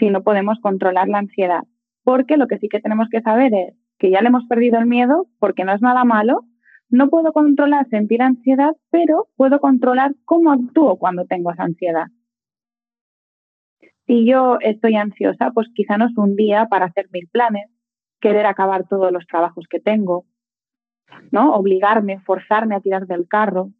si 0.00 0.10
no 0.10 0.24
podemos 0.24 0.58
controlar 0.60 1.08
la 1.08 1.18
ansiedad. 1.18 1.62
Porque 2.02 2.36
lo 2.36 2.48
que 2.48 2.58
sí 2.58 2.68
que 2.68 2.80
tenemos 2.80 3.08
que 3.08 3.20
saber 3.20 3.54
es 3.54 3.74
que 3.98 4.10
ya 4.10 4.20
le 4.22 4.28
hemos 4.28 4.46
perdido 4.46 4.78
el 4.78 4.86
miedo, 4.86 5.28
porque 5.38 5.64
no 5.64 5.72
es 5.72 5.82
nada 5.82 6.04
malo. 6.04 6.40
No 6.88 7.08
puedo 7.08 7.32
controlar 7.32 7.88
sentir 7.88 8.22
ansiedad, 8.22 8.74
pero 8.90 9.28
puedo 9.36 9.60
controlar 9.60 10.14
cómo 10.24 10.50
actúo 10.50 10.96
cuando 10.96 11.26
tengo 11.26 11.52
esa 11.52 11.62
ansiedad. 11.62 12.06
Si 14.06 14.26
yo 14.26 14.58
estoy 14.60 14.96
ansiosa, 14.96 15.52
pues 15.52 15.68
quizá 15.72 15.96
no 15.96 16.06
es 16.06 16.16
un 16.16 16.34
día 16.34 16.66
para 16.66 16.86
hacer 16.86 17.08
mil 17.12 17.28
planes, 17.28 17.70
querer 18.20 18.46
acabar 18.46 18.88
todos 18.88 19.12
los 19.12 19.24
trabajos 19.26 19.66
que 19.70 19.78
tengo, 19.78 20.24
¿no? 21.30 21.54
Obligarme, 21.54 22.18
forzarme 22.20 22.74
a 22.74 22.80
tirar 22.80 23.06
del 23.06 23.28
carro, 23.28 23.70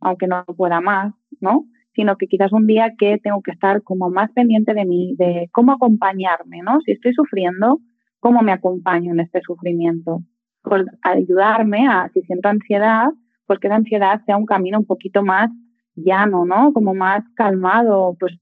aunque 0.00 0.26
no 0.26 0.44
pueda 0.44 0.82
más, 0.82 1.14
¿no? 1.40 1.64
Sino 1.98 2.16
que 2.16 2.28
quizás 2.28 2.52
un 2.52 2.68
día 2.68 2.92
que 2.96 3.18
tengo 3.18 3.42
que 3.42 3.50
estar 3.50 3.82
como 3.82 4.08
más 4.08 4.30
pendiente 4.30 4.72
de 4.72 4.84
mí, 4.84 5.16
de 5.18 5.48
cómo 5.50 5.72
acompañarme, 5.72 6.62
¿no? 6.62 6.80
Si 6.82 6.92
estoy 6.92 7.12
sufriendo, 7.12 7.80
¿cómo 8.20 8.40
me 8.40 8.52
acompaño 8.52 9.10
en 9.10 9.18
este 9.18 9.40
sufrimiento? 9.40 10.20
Pues 10.62 10.84
ayudarme 11.02 11.88
a, 11.88 12.08
si 12.14 12.20
siento 12.22 12.50
ansiedad, 12.50 13.08
pues 13.48 13.58
que 13.58 13.66
la 13.66 13.74
ansiedad 13.74 14.20
sea 14.26 14.36
un 14.36 14.46
camino 14.46 14.78
un 14.78 14.86
poquito 14.86 15.24
más 15.24 15.50
llano, 15.96 16.44
¿no? 16.44 16.72
Como 16.72 16.94
más 16.94 17.24
calmado, 17.34 18.16
pues, 18.20 18.38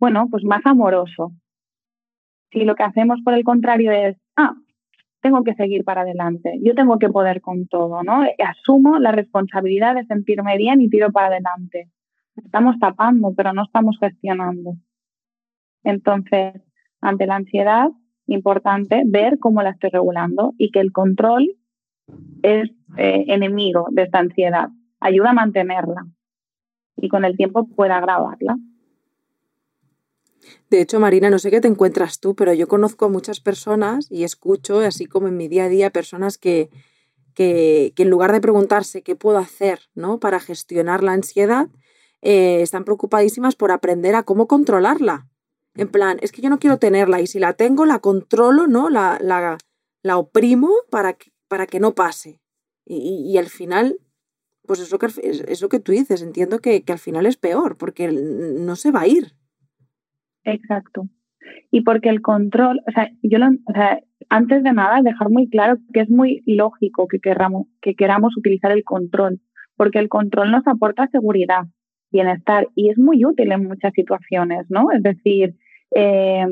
bueno, 0.00 0.26
pues 0.28 0.42
más 0.42 0.66
amoroso. 0.66 1.30
Si 2.50 2.64
lo 2.64 2.74
que 2.74 2.82
hacemos 2.82 3.20
por 3.24 3.34
el 3.34 3.44
contrario 3.44 3.92
es, 3.92 4.16
ah, 4.36 4.54
tengo 5.20 5.44
que 5.44 5.54
seguir 5.54 5.84
para 5.84 6.00
adelante, 6.00 6.58
yo 6.64 6.74
tengo 6.74 6.98
que 6.98 7.10
poder 7.10 7.42
con 7.42 7.68
todo, 7.68 8.02
¿no? 8.02 8.24
Asumo 8.44 8.98
la 8.98 9.12
responsabilidad 9.12 9.94
de 9.94 10.04
sentirme 10.06 10.56
bien 10.56 10.80
y 10.80 10.90
tiro 10.90 11.12
para 11.12 11.28
adelante 11.28 11.92
Estamos 12.44 12.78
tapando, 12.78 13.32
pero 13.36 13.52
no 13.52 13.64
estamos 13.64 13.96
gestionando. 13.98 14.74
Entonces, 15.84 16.54
ante 17.00 17.26
la 17.26 17.36
ansiedad, 17.36 17.88
importante 18.26 19.02
ver 19.06 19.38
cómo 19.38 19.62
la 19.62 19.70
estoy 19.70 19.90
regulando 19.90 20.54
y 20.58 20.70
que 20.70 20.80
el 20.80 20.92
control 20.92 21.56
es 22.42 22.70
eh, 22.96 23.24
enemigo 23.28 23.86
de 23.90 24.02
esta 24.02 24.18
ansiedad. 24.18 24.68
Ayuda 25.00 25.30
a 25.30 25.34
mantenerla 25.34 26.06
y 26.96 27.08
con 27.08 27.24
el 27.24 27.36
tiempo 27.36 27.66
puede 27.68 27.92
agravarla. 27.92 28.56
De 30.70 30.80
hecho, 30.80 31.00
Marina, 31.00 31.30
no 31.30 31.38
sé 31.38 31.50
qué 31.50 31.60
te 31.60 31.68
encuentras 31.68 32.20
tú, 32.20 32.34
pero 32.34 32.52
yo 32.52 32.68
conozco 32.68 33.06
a 33.06 33.08
muchas 33.08 33.40
personas 33.40 34.10
y 34.10 34.24
escucho, 34.24 34.80
así 34.80 35.06
como 35.06 35.28
en 35.28 35.36
mi 35.36 35.48
día 35.48 35.64
a 35.64 35.68
día, 35.68 35.90
personas 35.90 36.38
que, 36.38 36.70
que, 37.34 37.92
que 37.96 38.02
en 38.02 38.10
lugar 38.10 38.32
de 38.32 38.40
preguntarse 38.40 39.02
qué 39.02 39.16
puedo 39.16 39.38
hacer 39.38 39.80
¿no? 39.94 40.20
para 40.20 40.40
gestionar 40.40 41.02
la 41.02 41.12
ansiedad, 41.12 41.68
eh, 42.22 42.62
están 42.62 42.84
preocupadísimas 42.84 43.56
por 43.56 43.70
aprender 43.70 44.14
a 44.14 44.24
cómo 44.24 44.46
controlarla. 44.46 45.28
En 45.74 45.88
plan, 45.88 46.18
es 46.20 46.32
que 46.32 46.42
yo 46.42 46.50
no 46.50 46.58
quiero 46.58 46.78
tenerla 46.78 47.20
y 47.20 47.26
si 47.26 47.38
la 47.38 47.52
tengo, 47.52 47.86
la 47.86 48.00
controlo, 48.00 48.66
¿no? 48.66 48.90
La, 48.90 49.18
la, 49.20 49.58
la 50.02 50.18
oprimo 50.18 50.70
para 50.90 51.12
que, 51.12 51.30
para 51.48 51.66
que 51.66 51.78
no 51.78 51.94
pase. 51.94 52.40
Y, 52.84 53.30
y, 53.30 53.38
al 53.38 53.46
final, 53.46 53.98
pues 54.66 54.80
es 54.80 54.90
lo, 54.90 54.98
que, 54.98 55.06
es 55.06 55.62
lo 55.62 55.68
que 55.68 55.78
tú 55.78 55.92
dices, 55.92 56.22
entiendo 56.22 56.58
que, 56.58 56.82
que 56.82 56.92
al 56.92 56.98
final 56.98 57.26
es 57.26 57.36
peor, 57.36 57.76
porque 57.76 58.10
no 58.10 58.76
se 58.76 58.90
va 58.90 59.02
a 59.02 59.06
ir. 59.06 59.34
Exacto. 60.44 61.08
Y 61.70 61.82
porque 61.82 62.08
el 62.08 62.22
control, 62.22 62.80
o 62.88 62.90
sea, 62.90 63.10
yo 63.22 63.38
o 63.38 63.72
sea, 63.72 64.00
antes 64.30 64.62
de 64.62 64.72
nada, 64.72 65.02
dejar 65.02 65.30
muy 65.30 65.48
claro 65.48 65.76
que 65.92 66.00
es 66.00 66.10
muy 66.10 66.42
lógico 66.46 67.06
que 67.06 67.20
queramos, 67.20 67.66
que 67.80 67.94
queramos 67.94 68.36
utilizar 68.36 68.72
el 68.72 68.84
control, 68.84 69.40
porque 69.76 69.98
el 69.98 70.08
control 70.08 70.50
nos 70.50 70.66
aporta 70.66 71.08
seguridad 71.08 71.66
bienestar 72.10 72.66
y 72.74 72.90
es 72.90 72.98
muy 72.98 73.24
útil 73.24 73.52
en 73.52 73.66
muchas 73.66 73.92
situaciones, 73.92 74.66
¿no? 74.68 74.90
Es 74.90 75.02
decir, 75.02 75.54
eh, 75.94 76.46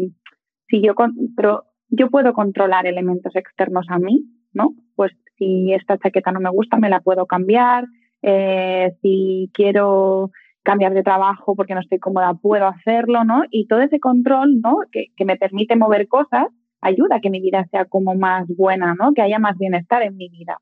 si 0.69 0.83
yo, 0.83 0.95
pero 1.37 1.65
yo 1.89 2.11
puedo 2.11 2.33
controlar 2.33 2.87
elementos 2.87 3.35
externos 3.37 3.87
a 3.89 3.99
mí, 3.99 4.25
¿no? 4.53 4.75
Pues 4.95 5.13
si 5.39 5.73
esta 5.73 5.99
chaqueta 5.99 6.33
no 6.33 6.41
me 6.41 6.51
gusta, 6.51 6.79
me 6.79 6.91
la 6.91 7.01
puedo 7.01 7.27
cambiar. 7.27 7.87
Eh, 8.23 8.93
si 9.03 9.51
quiero 9.55 10.31
cambiar 10.63 10.95
de 10.95 11.03
trabajo 11.03 11.55
porque 11.55 11.75
no 11.75 11.81
estoy 11.81 11.99
cómoda, 11.99 12.35
puedo 12.35 12.67
hacerlo, 12.67 13.25
¿no? 13.25 13.43
Y 13.51 13.67
todo 13.69 13.81
ese 13.81 14.01
control, 14.01 14.61
¿no? 14.61 14.79
Que, 14.91 15.07
que 15.17 15.25
me 15.25 15.37
permite 15.37 15.77
mover 15.77 16.09
cosas, 16.09 16.49
ayuda 16.81 17.17
a 17.17 17.21
que 17.21 17.31
mi 17.31 17.41
vida 17.41 17.67
sea 17.71 17.85
como 17.85 18.15
más 18.15 18.47
buena, 18.49 18.95
¿no? 18.95 19.13
Que 19.15 19.23
haya 19.23 19.39
más 19.39 19.57
bienestar 19.59 20.03
en 20.03 20.17
mi 20.17 20.29
vida. 20.29 20.59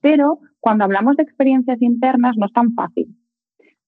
Pero 0.00 0.38
cuando 0.60 0.84
hablamos 0.84 1.16
de 1.16 1.24
experiencias 1.24 1.82
internas 1.82 2.36
no 2.36 2.46
es 2.46 2.52
tan 2.52 2.72
fácil 2.74 3.14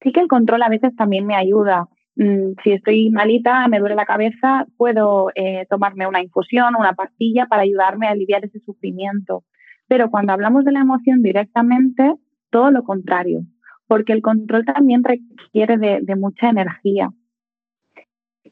Sí 0.03 0.13
que 0.13 0.21
el 0.21 0.29
control 0.29 0.63
a 0.63 0.69
veces 0.69 0.95
también 0.97 1.27
me 1.27 1.35
ayuda. 1.35 1.89
Mm, 2.17 2.55
si 2.63 2.73
estoy 2.73 3.11
malita, 3.11 3.69
me 3.69 3.79
duele 3.79 3.95
la 3.95 4.05
cabeza, 4.05 4.67
puedo 4.77 5.31
eh, 5.35 5.67
tomarme 5.71 6.07
una 6.07 6.23
infusión, 6.23 6.75
una 6.77 6.95
pastilla 6.95 7.47
para 7.47 7.63
ayudarme 7.63 8.09
a 8.09 8.11
aliviar 8.11 8.45
ese 8.45 8.61
sufrimiento. 8.61 9.45
Pero 9.87 10.11
cuando 10.11 10.33
hablamos 10.33 10.65
de 10.65 10.73
la 10.73 10.81
emoción 10.81 11.23
directamente, 11.23 12.15
todo 12.51 12.71
lo 12.71 12.83
contrario, 12.83 13.43
porque 13.87 14.13
el 14.13 14.23
control 14.23 14.65
también 14.65 15.03
requiere 15.05 15.79
de, 15.79 16.17
mucha 16.17 16.51
energía 16.51 17.11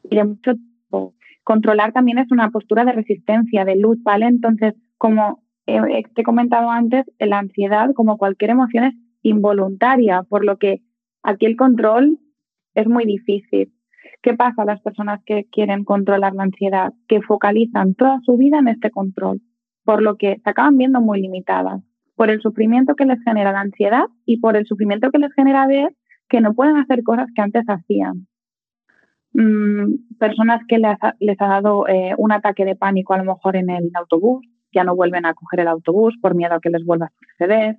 y 0.03 0.15
de 0.15 0.23
mucho 0.23 0.53
tiempo. 0.55 1.13
Controlar 1.43 1.93
también 1.93 2.17
es 2.17 2.31
una 2.31 2.49
postura 2.49 2.85
de 2.85 2.93
resistencia, 2.93 3.65
de 3.65 3.75
luz, 3.75 4.01
¿vale? 4.03 4.25
Entonces, 4.25 4.73
como 4.97 5.43
te 5.65 5.75
he 6.15 6.23
comentado 6.23 6.71
antes, 6.71 7.05
la 7.19 7.39
ansiedad, 7.39 7.93
como 7.93 8.17
cualquier 8.17 8.51
emoción, 8.51 8.85
es 8.85 8.93
involuntaria, 9.21 10.23
por 10.23 10.45
lo 10.45 10.57
que 10.57 10.81
aquí 11.27 11.45
el 11.45 11.55
control 11.55 12.17
es 12.73 12.87
muy 12.87 13.05
difícil. 13.05 13.73
¿Qué 14.21 14.33
pasa 14.33 14.63
a 14.63 14.65
las 14.65 14.81
personas 14.81 15.21
que 15.25 15.45
quieren 15.51 15.83
controlar 15.83 16.33
la 16.33 16.43
ansiedad? 16.43 16.93
Que 17.07 17.21
focalizan 17.21 17.93
toda 17.93 18.19
su 18.23 18.37
vida 18.37 18.59
en 18.59 18.69
este 18.69 18.89
control, 18.89 19.41
por 19.83 20.01
lo 20.01 20.15
que 20.15 20.37
se 20.43 20.49
acaban 20.49 20.77
viendo 20.77 21.01
muy 21.01 21.21
limitadas 21.21 21.81
por 22.15 22.31
el 22.31 22.41
sufrimiento 22.41 22.95
que 22.95 23.05
les 23.05 23.23
genera 23.23 23.51
la 23.51 23.61
ansiedad 23.61 24.05
y 24.25 24.39
por 24.39 24.57
el 24.57 24.65
sufrimiento 24.65 25.11
que 25.11 25.19
les 25.19 25.31
genera 25.33 25.67
ver 25.67 25.93
que 26.27 26.41
no 26.41 26.55
pueden 26.55 26.77
hacer 26.77 27.03
cosas 27.03 27.27
que 27.35 27.41
antes 27.41 27.63
hacían. 27.67 28.27
Mm, 29.33 30.17
personas 30.17 30.61
que 30.67 30.79
les 30.79 30.97
ha, 30.99 31.13
les 31.19 31.39
ha 31.39 31.47
dado 31.47 31.87
eh, 31.87 32.15
un 32.17 32.31
ataque 32.31 32.65
de 32.65 32.75
pánico 32.75 33.13
a 33.13 33.19
lo 33.19 33.25
mejor 33.25 33.55
en 33.55 33.69
el 33.69 33.91
autobús, 33.93 34.47
ya 34.73 34.83
no 34.83 34.95
vuelven 34.95 35.25
a 35.25 35.35
coger 35.35 35.59
el 35.59 35.67
autobús 35.67 36.17
por 36.19 36.33
miedo 36.35 36.55
a 36.55 36.59
que 36.59 36.71
les 36.71 36.83
vuelva 36.83 37.05
a 37.05 37.11
suceder. 37.31 37.77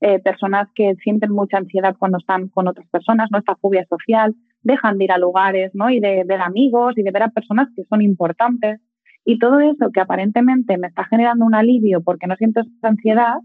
Eh, 0.00 0.20
personas 0.20 0.68
que 0.76 0.94
sienten 1.02 1.32
mucha 1.32 1.58
ansiedad 1.58 1.96
cuando 1.98 2.18
están 2.18 2.48
con 2.48 2.68
otras 2.68 2.86
personas, 2.88 3.30
¿no? 3.32 3.38
Esta 3.38 3.56
fobia 3.56 3.84
social, 3.86 4.34
dejan 4.62 4.96
de 4.96 5.04
ir 5.04 5.12
a 5.12 5.18
lugares, 5.18 5.72
¿no? 5.74 5.90
Y 5.90 5.98
de 5.98 6.22
ver 6.24 6.40
amigos 6.40 6.96
y 6.96 7.02
de 7.02 7.10
ver 7.10 7.24
a 7.24 7.30
personas 7.30 7.68
que 7.74 7.82
son 7.84 8.02
importantes. 8.02 8.80
Y 9.24 9.38
todo 9.40 9.58
eso 9.58 9.90
que 9.92 10.00
aparentemente 10.00 10.78
me 10.78 10.86
está 10.86 11.04
generando 11.04 11.44
un 11.44 11.54
alivio 11.54 12.00
porque 12.02 12.28
no 12.28 12.36
siento 12.36 12.60
esa 12.60 12.88
ansiedad, 12.88 13.38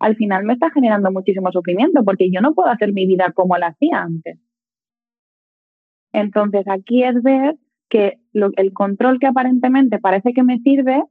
al 0.00 0.16
final 0.16 0.42
me 0.44 0.54
está 0.54 0.70
generando 0.70 1.12
muchísimo 1.12 1.52
sufrimiento 1.52 2.02
porque 2.04 2.28
yo 2.32 2.40
no 2.40 2.54
puedo 2.54 2.68
hacer 2.68 2.92
mi 2.92 3.06
vida 3.06 3.30
como 3.32 3.56
la 3.56 3.68
hacía 3.68 4.02
antes. 4.02 4.40
Entonces 6.12 6.64
aquí 6.68 7.04
es 7.04 7.22
ver 7.22 7.56
que 7.88 8.18
el 8.32 8.72
control 8.72 9.20
que 9.20 9.28
aparentemente 9.28 10.00
parece 10.00 10.32
que 10.32 10.42
me 10.42 10.58
sirve, 10.58 11.02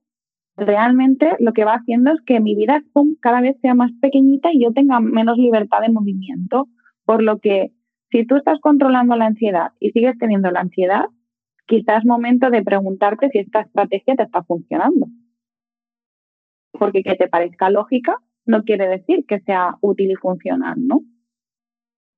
realmente 0.57 1.35
lo 1.39 1.53
que 1.53 1.65
va 1.65 1.75
haciendo 1.75 2.11
es 2.11 2.21
que 2.25 2.39
mi 2.39 2.55
vida 2.55 2.83
cada 3.19 3.41
vez 3.41 3.57
sea 3.61 3.73
más 3.73 3.91
pequeñita 4.01 4.49
y 4.51 4.63
yo 4.63 4.71
tenga 4.73 4.99
menos 4.99 5.37
libertad 5.37 5.81
de 5.81 5.91
movimiento. 5.91 6.67
Por 7.05 7.23
lo 7.23 7.39
que 7.39 7.71
si 8.11 8.25
tú 8.25 8.35
estás 8.35 8.59
controlando 8.59 9.15
la 9.15 9.25
ansiedad 9.25 9.71
y 9.79 9.91
sigues 9.91 10.17
teniendo 10.17 10.51
la 10.51 10.61
ansiedad, 10.61 11.05
quizás 11.65 11.99
es 11.99 12.05
momento 12.05 12.49
de 12.49 12.63
preguntarte 12.63 13.29
si 13.29 13.39
esta 13.39 13.61
estrategia 13.61 14.15
te 14.15 14.23
está 14.23 14.43
funcionando. 14.43 15.07
Porque 16.73 17.03
que 17.03 17.15
te 17.15 17.27
parezca 17.27 17.69
lógica 17.69 18.17
no 18.45 18.63
quiere 18.63 18.87
decir 18.87 19.25
que 19.27 19.39
sea 19.41 19.77
útil 19.81 20.11
y 20.11 20.15
funcional, 20.15 20.75
¿no? 20.77 21.01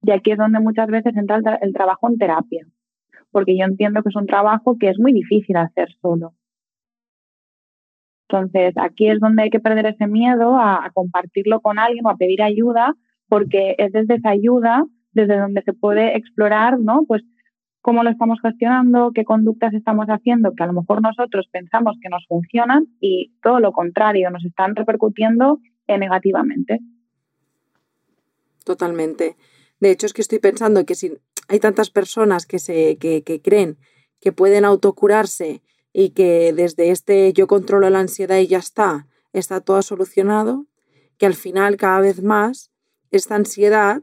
Y 0.02 0.12
aquí 0.12 0.32
es 0.32 0.38
donde 0.38 0.60
muchas 0.60 0.88
veces 0.88 1.16
entra 1.16 1.42
el, 1.62 1.74
trabajo 1.74 2.10
en 2.10 2.18
terapia, 2.18 2.66
porque 3.32 3.58
yo 3.58 3.66
entiendo 3.66 4.04
que 4.04 4.10
es 4.10 4.16
un 4.16 4.26
trabajo 4.26 4.78
que 4.78 4.90
es 4.90 5.00
muy 5.00 5.14
difícil 5.14 5.56
hacer 5.56 5.90
solo. 6.02 6.34
Entonces, 8.34 8.74
aquí 8.78 9.10
es 9.10 9.20
donde 9.20 9.44
hay 9.44 9.50
que 9.52 9.60
perder 9.60 9.86
ese 9.86 10.08
miedo 10.08 10.58
a, 10.58 10.90
compartirlo 10.96 11.62
con 11.62 11.78
alguien 11.78 12.04
o 12.06 12.10
a 12.10 12.18
pedir 12.18 12.42
ayuda, 12.42 12.96
porque 13.28 13.76
es 13.78 13.92
desde 13.92 14.16
esa 14.16 14.30
ayuda 14.30 14.86
desde 15.12 15.38
donde 15.38 15.62
se 15.62 15.74
puede 15.74 16.18
explorar, 16.18 16.80
¿no? 16.80 17.04
Pues 17.08 17.22
cómo 17.82 18.02
lo 18.02 18.10
estamos 18.10 18.40
gestionando, 18.42 19.12
qué 19.14 19.24
conductas 19.24 19.76
estamos 19.76 20.08
haciendo 20.08 20.54
que 20.56 20.64
a 20.64 20.68
lo 20.68 20.74
mejor 20.74 21.04
nosotros 21.04 21.48
pensamos 21.52 21.96
que 22.02 22.10
nos 22.10 22.26
funcionan 22.28 22.88
y 23.00 23.34
todo 23.44 23.60
lo 23.60 23.72
contrario, 23.72 24.32
nos 24.32 24.44
están 24.44 24.76
repercutiendo 24.76 25.60
negativamente. 25.88 26.80
Totalmente. 28.66 29.36
De 29.80 29.92
hecho, 29.92 30.08
es 30.08 30.14
que 30.14 30.22
estoy 30.22 30.40
pensando 30.40 30.84
que 30.86 30.96
si 30.96 31.12
hay 31.50 31.60
tantas 31.60 31.92
personas 31.92 32.48
que, 32.48 32.58
se, 32.58 32.98
que, 32.98 33.42
creen 33.44 33.78
que 34.20 34.32
pueden 34.32 34.66
autocurarse 34.66 35.62
y 35.94 36.10
que 36.10 36.52
desde 36.54 36.90
este 36.90 37.32
yo 37.34 37.48
controlo 37.48 37.90
la 37.90 38.00
ansiedad 38.00 38.38
y 38.40 38.48
ya 38.48 38.58
está, 38.58 39.08
está 39.32 39.62
todo 39.62 39.82
solucionado, 39.84 40.66
que 41.18 41.28
al 41.28 41.36
final 41.36 41.78
cada 41.78 42.00
vez 42.02 42.22
más 42.22 42.72
esta 43.12 43.36
ansiedad 43.36 44.02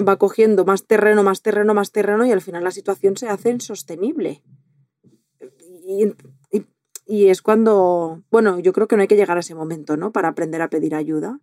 va 0.00 0.16
cogiendo 0.16 0.64
más 0.64 0.86
terreno, 0.86 1.22
más 1.22 1.42
terreno, 1.42 1.74
más 1.74 1.90
terreno 1.90 2.24
y 2.24 2.32
al 2.32 2.40
final 2.40 2.62
la 2.64 2.70
situación 2.70 3.16
se 3.16 3.28
hace 3.28 3.50
insostenible. 3.50 4.42
Y, 5.88 6.14
y 7.06 7.28
es 7.28 7.42
cuando, 7.42 8.22
bueno, 8.30 8.58
yo 8.58 8.72
creo 8.72 8.88
que 8.88 8.96
no 8.96 9.02
hay 9.02 9.08
que 9.08 9.16
llegar 9.16 9.36
a 9.36 9.40
ese 9.40 9.54
momento, 9.54 9.96
¿no? 9.96 10.12
Para 10.12 10.28
aprender 10.28 10.62
a 10.62 10.70
pedir 10.70 10.94
ayuda. 10.94 11.40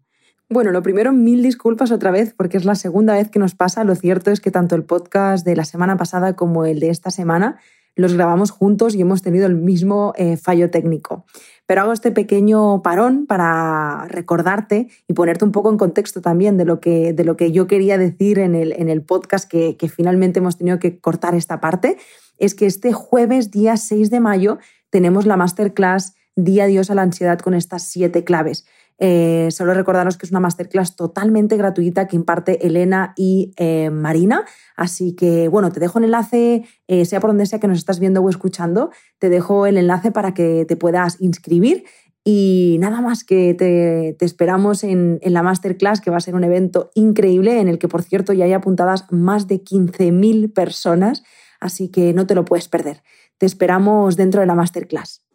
Bueno, 0.49 0.71
lo 0.71 0.83
primero, 0.83 1.13
mil 1.13 1.41
disculpas 1.41 1.91
otra 1.91 2.11
vez, 2.11 2.33
porque 2.33 2.57
es 2.57 2.65
la 2.65 2.75
segunda 2.75 3.13
vez 3.13 3.29
que 3.29 3.39
nos 3.39 3.55
pasa. 3.55 3.83
Lo 3.85 3.95
cierto 3.95 4.29
es 4.29 4.41
que 4.41 4.51
tanto 4.51 4.75
el 4.75 4.83
podcast 4.83 5.45
de 5.45 5.55
la 5.55 5.65
semana 5.65 5.97
pasada 5.97 6.35
como 6.35 6.65
el 6.65 6.79
de 6.79 6.89
esta 6.89 7.11
semana 7.11 7.59
los 7.95 8.13
grabamos 8.13 8.51
juntos 8.51 8.95
y 8.95 9.01
hemos 9.01 9.21
tenido 9.21 9.45
el 9.45 9.55
mismo 9.55 10.13
eh, 10.17 10.37
fallo 10.37 10.69
técnico. 10.69 11.25
Pero 11.65 11.81
hago 11.81 11.93
este 11.93 12.11
pequeño 12.11 12.81
parón 12.81 13.25
para 13.25 14.05
recordarte 14.09 14.89
y 15.07 15.13
ponerte 15.13 15.45
un 15.45 15.51
poco 15.51 15.69
en 15.69 15.77
contexto 15.77 16.21
también 16.21 16.57
de 16.57 16.65
lo 16.65 16.79
que, 16.79 17.13
de 17.13 17.23
lo 17.23 17.37
que 17.37 17.51
yo 17.51 17.67
quería 17.67 17.97
decir 17.97 18.39
en 18.39 18.55
el, 18.55 18.73
en 18.73 18.89
el 18.89 19.01
podcast 19.01 19.49
que, 19.49 19.77
que 19.77 19.89
finalmente 19.89 20.39
hemos 20.39 20.57
tenido 20.57 20.79
que 20.79 20.99
cortar 20.99 21.35
esta 21.35 21.61
parte. 21.61 21.97
Es 22.37 22.55
que 22.55 22.65
este 22.65 22.93
jueves, 22.93 23.51
día 23.51 23.77
6 23.77 24.09
de 24.09 24.19
mayo, 24.19 24.57
tenemos 24.89 25.25
la 25.25 25.37
masterclass 25.37 26.13
Día 26.35 26.65
Dios 26.65 26.89
a 26.89 26.95
la 26.95 27.03
ansiedad 27.03 27.37
con 27.37 27.53
estas 27.53 27.83
siete 27.83 28.23
claves. 28.23 28.65
Eh, 28.99 29.49
solo 29.51 29.73
recordaros 29.73 30.17
que 30.17 30.25
es 30.25 30.31
una 30.31 30.39
masterclass 30.39 30.95
totalmente 30.95 31.57
gratuita 31.57 32.07
que 32.07 32.15
imparte 32.15 32.65
Elena 32.65 33.13
y 33.17 33.53
eh, 33.57 33.89
Marina. 33.89 34.45
Así 34.75 35.15
que, 35.15 35.47
bueno, 35.47 35.71
te 35.71 35.79
dejo 35.79 35.99
el 35.99 36.05
enlace, 36.05 36.65
eh, 36.87 37.05
sea 37.05 37.19
por 37.19 37.31
donde 37.31 37.45
sea 37.45 37.59
que 37.59 37.67
nos 37.67 37.77
estás 37.77 37.99
viendo 37.99 38.21
o 38.21 38.29
escuchando, 38.29 38.91
te 39.19 39.29
dejo 39.29 39.65
el 39.65 39.77
enlace 39.77 40.11
para 40.11 40.33
que 40.33 40.65
te 40.67 40.75
puedas 40.75 41.19
inscribir. 41.19 41.85
Y 42.25 42.77
nada 42.79 43.01
más 43.01 43.25
que 43.25 43.53
te, 43.53 44.15
esperamos 44.23 44.85
en, 44.85 45.19
en, 45.21 45.33
la 45.33 45.43
masterclass, 45.43 45.99
que 45.99 46.09
va 46.09 46.17
a 46.17 46.21
ser 46.21 46.35
un 46.35 46.45
evento 46.45 46.89
increíble, 46.93 47.59
en 47.59 47.67
el 47.67 47.79
que, 47.79 47.89
por 47.89 48.01
cierto, 48.01 48.31
ya 48.31 48.45
hay 48.45 48.53
apuntadas 48.53 49.11
más 49.11 49.49
de 49.49 49.61
15.000 49.61 50.53
personas, 50.53 51.23
así 51.59 51.89
que 51.89 52.13
no 52.13 52.25
te 52.25 52.35
lo 52.35 52.45
puedes 52.45 52.69
perder. 52.69 53.03
Te 53.37 53.45
esperamos 53.45 54.15
dentro 54.15 54.39
de 54.39 54.47
la 54.47 54.55
masterclass. 54.55 55.25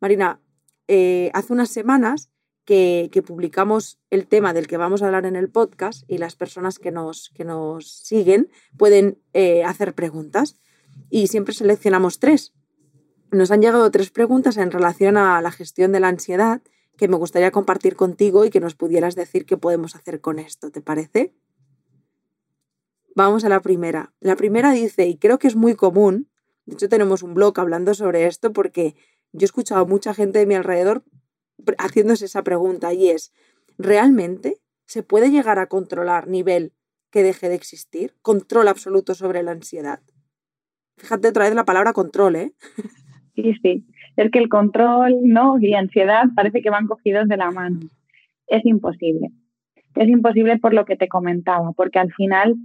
Marina, 0.00 0.40
hace 0.88 1.52
unas 1.52 1.68
semanas 1.68 2.31
que, 2.64 3.10
publicamos 3.26 3.98
el 4.10 4.26
tema 4.26 4.52
del 4.52 4.66
que 4.66 4.76
vamos 4.76 5.02
a 5.02 5.06
hablar 5.06 5.26
en 5.26 5.36
el 5.36 5.48
podcast 5.48 6.04
y 6.08 6.18
las 6.18 6.36
personas 6.36 6.78
que 6.78 6.90
nos, 6.90 7.30
que 7.30 7.44
nos 7.44 7.90
siguen 7.90 8.50
pueden 8.76 9.18
eh, 9.32 9.64
hacer 9.64 9.94
preguntas 9.94 10.56
y 11.10 11.26
siempre 11.28 11.54
seleccionamos 11.54 12.18
tres. 12.18 12.52
Nos 13.30 13.50
han 13.50 13.62
llegado 13.62 13.90
tres 13.90 14.10
preguntas 14.10 14.56
en 14.56 14.70
relación 14.70 15.16
a 15.16 15.40
la 15.40 15.50
gestión 15.50 15.92
de 15.92 16.00
la 16.00 16.08
ansiedad 16.08 16.62
que 16.96 17.08
me 17.08 17.16
gustaría 17.16 17.50
compartir 17.50 17.96
contigo 17.96 18.44
y 18.44 18.50
que 18.50 18.60
nos 18.60 18.74
pudieras 18.74 19.14
decir 19.14 19.46
qué 19.46 19.56
podemos 19.56 19.96
hacer 19.96 20.20
con 20.20 20.38
esto, 20.38 20.70
¿te 20.70 20.80
parece? 20.80 21.34
Vamos 23.14 23.44
a 23.44 23.48
la 23.48 23.60
primera. 23.60 24.12
La 24.20 24.36
primera 24.36 24.72
dice, 24.72 25.06
y 25.06 25.16
creo 25.16 25.38
que 25.38 25.48
es 25.48 25.56
muy 25.56 25.74
común, 25.74 26.28
de 26.66 26.74
hecho, 26.74 26.88
tenemos 26.88 27.22
un 27.22 27.34
blog 27.34 27.58
hablando 27.58 27.94
sobre 27.94 28.26
esto 28.26 28.52
porque 28.52 28.94
yo 29.32 29.44
he 29.44 29.44
escuchado 29.44 29.80
a 29.80 29.86
mucha 29.86 30.14
gente 30.14 30.38
de 30.38 30.46
mi 30.46 30.54
alrededor 30.54 31.02
haciéndose 31.78 32.26
esa 32.26 32.42
pregunta 32.42 32.92
y 32.92 33.08
es, 33.08 33.32
¿realmente 33.78 34.58
se 34.86 35.02
puede 35.02 35.30
llegar 35.30 35.58
a 35.58 35.66
controlar 35.66 36.28
nivel 36.28 36.72
que 37.10 37.22
deje 37.22 37.48
de 37.48 37.54
existir? 37.54 38.14
Control 38.22 38.68
absoluto 38.68 39.14
sobre 39.14 39.42
la 39.42 39.52
ansiedad. 39.52 40.00
Fíjate 40.96 41.28
otra 41.28 41.44
vez 41.44 41.54
la 41.54 41.64
palabra 41.64 41.92
control, 41.92 42.36
¿eh? 42.36 42.52
Sí, 43.34 43.54
sí. 43.62 43.86
Es 44.16 44.30
que 44.30 44.38
el 44.38 44.50
control 44.50 45.20
no 45.22 45.58
y 45.58 45.72
ansiedad 45.72 46.24
parece 46.36 46.60
que 46.60 46.68
van 46.68 46.86
cogidos 46.86 47.28
de 47.28 47.38
la 47.38 47.50
mano. 47.50 47.80
Es 48.46 48.64
imposible. 48.66 49.30
Es 49.94 50.08
imposible 50.08 50.58
por 50.58 50.74
lo 50.74 50.84
que 50.84 50.96
te 50.96 51.08
comentaba, 51.08 51.72
porque 51.72 51.98
al 51.98 52.12
final 52.12 52.56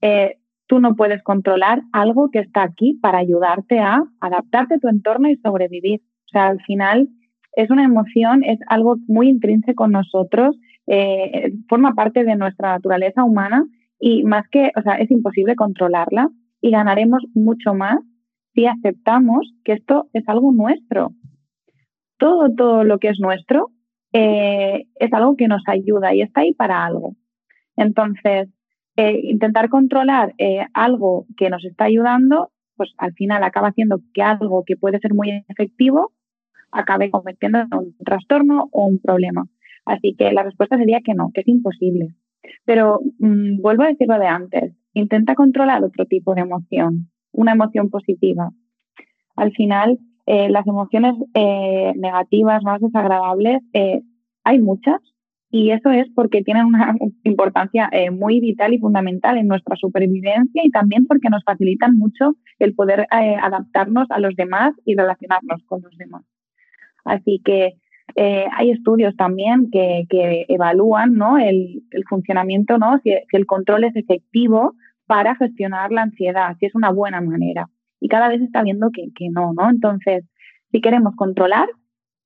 eh, 0.00 0.38
tú 0.66 0.80
no 0.80 0.96
puedes 0.96 1.22
controlar 1.22 1.82
algo 1.92 2.30
que 2.30 2.40
está 2.40 2.62
aquí 2.62 2.94
para 3.00 3.18
ayudarte 3.18 3.78
a 3.78 4.04
adaptarte 4.20 4.74
a 4.74 4.78
tu 4.78 4.88
entorno 4.88 5.28
y 5.28 5.36
sobrevivir. 5.36 6.00
O 6.00 6.28
sea, 6.28 6.48
al 6.48 6.60
final 6.62 7.08
es 7.56 7.70
una 7.70 7.84
emoción, 7.84 8.44
es 8.44 8.58
algo 8.68 8.96
muy 9.08 9.30
intrínseco 9.30 9.86
en 9.86 9.92
nosotros, 9.92 10.56
eh, 10.86 11.52
forma 11.68 11.94
parte 11.94 12.22
de 12.22 12.36
nuestra 12.36 12.72
naturaleza 12.72 13.24
humana 13.24 13.64
y 13.98 14.24
más 14.24 14.46
que, 14.50 14.70
o 14.76 14.82
sea, 14.82 14.96
es 14.96 15.10
imposible 15.10 15.56
controlarla 15.56 16.28
y 16.60 16.70
ganaremos 16.70 17.24
mucho 17.34 17.72
más 17.72 17.98
si 18.54 18.66
aceptamos 18.66 19.52
que 19.64 19.72
esto 19.72 20.08
es 20.12 20.28
algo 20.28 20.52
nuestro. 20.52 21.12
Todo, 22.18 22.54
todo 22.54 22.84
lo 22.84 22.98
que 22.98 23.08
es 23.08 23.18
nuestro 23.20 23.70
eh, 24.12 24.84
es 24.96 25.12
algo 25.14 25.34
que 25.36 25.48
nos 25.48 25.62
ayuda 25.66 26.14
y 26.14 26.20
está 26.20 26.42
ahí 26.42 26.52
para 26.52 26.84
algo. 26.84 27.16
Entonces, 27.76 28.50
eh, 28.96 29.18
intentar 29.24 29.70
controlar 29.70 30.34
algo 30.74 31.26
que 31.38 31.48
nos 31.48 31.64
está 31.64 31.84
ayudando, 31.84 32.50
pues 32.76 32.92
al 32.98 33.14
final 33.14 33.42
acaba 33.44 33.68
haciendo 33.68 34.00
que 34.12 34.22
algo 34.22 34.62
que 34.66 34.76
puede 34.76 34.98
ser 34.98 35.14
muy 35.14 35.42
efectivo 35.48 36.12
acabe 36.72 37.10
convirtiendo 37.10 37.60
en 37.60 37.68
un 37.72 37.96
trastorno 38.04 38.68
o 38.72 38.86
un 38.86 38.98
problema. 38.98 39.46
Así 39.84 40.14
que 40.18 40.32
la 40.32 40.42
respuesta 40.42 40.76
sería 40.76 41.00
que 41.04 41.14
no, 41.14 41.30
que 41.32 41.42
es 41.42 41.48
imposible. 41.48 42.14
Pero 42.64 43.00
mm, 43.18 43.60
vuelvo 43.60 43.84
a 43.84 43.88
decir 43.88 44.08
lo 44.08 44.18
de 44.18 44.26
antes, 44.26 44.74
intenta 44.94 45.34
controlar 45.34 45.84
otro 45.84 46.06
tipo 46.06 46.34
de 46.34 46.42
emoción, 46.42 47.10
una 47.32 47.52
emoción 47.52 47.90
positiva. 47.90 48.50
Al 49.36 49.52
final, 49.52 49.98
eh, 50.26 50.48
las 50.50 50.66
emociones 50.66 51.14
eh, 51.34 51.92
negativas, 51.96 52.62
más 52.64 52.80
desagradables, 52.80 53.62
eh, 53.72 54.00
hay 54.42 54.60
muchas 54.60 55.00
y 55.50 55.70
eso 55.70 55.90
es 55.90 56.08
porque 56.14 56.42
tienen 56.42 56.66
una 56.66 56.94
importancia 57.24 57.88
muy 58.10 58.40
vital 58.40 58.74
y 58.74 58.78
fundamental 58.78 59.38
en 59.38 59.46
nuestra 59.46 59.76
supervivencia 59.76 60.62
y 60.64 60.70
también 60.70 61.06
porque 61.06 61.30
nos 61.30 61.44
facilitan 61.44 61.96
mucho 61.96 62.34
el 62.58 62.74
poder 62.74 63.06
adaptarnos 63.10 64.10
a 64.10 64.18
los 64.18 64.34
demás 64.34 64.74
y 64.84 64.96
relacionarnos 64.96 65.62
con 65.66 65.82
los 65.82 65.96
demás. 65.96 66.24
Así 67.06 67.40
que 67.44 67.74
hay 68.16 68.70
estudios 68.70 69.16
también 69.16 69.68
que, 69.70 70.06
evalúan 70.48 71.14
¿no? 71.14 71.38
el, 71.38 71.82
funcionamiento, 72.08 72.78
¿no? 72.78 72.98
Si, 73.02 73.10
el 73.32 73.46
control 73.46 73.84
es 73.84 73.96
efectivo 73.96 74.74
para 75.06 75.34
gestionar 75.36 75.92
la 75.92 76.02
ansiedad, 76.02 76.56
si 76.58 76.66
es 76.66 76.74
una 76.74 76.90
buena 76.90 77.20
manera 77.20 77.68
y 78.00 78.08
cada 78.08 78.28
vez 78.28 78.42
está 78.42 78.62
viendo 78.62 78.90
que, 78.90 79.28
no, 79.30 79.52
¿no? 79.54 79.70
Entonces, 79.70 80.24
si 80.70 80.80
queremos 80.80 81.14
controlar, 81.16 81.68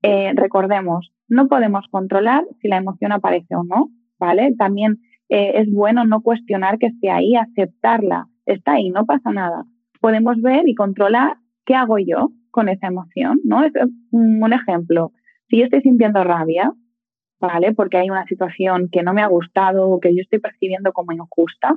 eh, 0.03 0.33
recordemos, 0.35 1.13
no 1.29 1.49
podemos 1.49 1.87
controlar 1.91 2.45
si 2.61 2.69
la 2.69 2.79
emoción 2.79 3.13
aparece 3.13 3.55
o 3.55 3.65
no, 3.65 3.91
¿vale? 4.19 4.55
También 4.59 4.99
eh, 5.29 5.53
es 5.57 5.73
bueno 5.73 6.05
no 6.05 6.23
cuestionar 6.23 6.79
que 6.79 6.87
esté 6.87 7.11
ahí, 7.11 7.37
aceptarla, 7.37 8.27
está 8.47 8.73
ahí, 8.73 8.91
no 8.91 9.07
pasa 9.07 9.31
nada. 9.31 9.65
Podemos 10.01 10.41
ver 10.41 10.69
y 10.69 10.75
controlar 10.75 11.37
qué 11.65 11.75
hago 11.75 11.99
yo 11.99 12.31
con 12.51 12.69
esa 12.69 12.89
emoción, 12.89 13.41
¿no? 13.45 13.65
Es 13.65 13.73
un 14.11 14.53
ejemplo. 14.53 15.13
Si 15.49 15.59
yo 15.59 15.65
estoy 15.65 15.81
sintiendo 15.81 16.23
rabia, 16.25 16.73
¿vale? 17.41 17.73
Porque 17.73 17.97
hay 17.97 18.11
una 18.11 18.27
situación 18.27 18.89
que 18.91 19.03
no 19.03 19.15
me 19.15 19.23
ha 19.23 19.27
gustado 19.27 19.89
o 19.89 20.01
que 20.01 20.15
yo 20.15 20.23
estoy 20.23 20.39
percibiendo 20.39 20.93
como 20.93 21.13
injusta, 21.13 21.77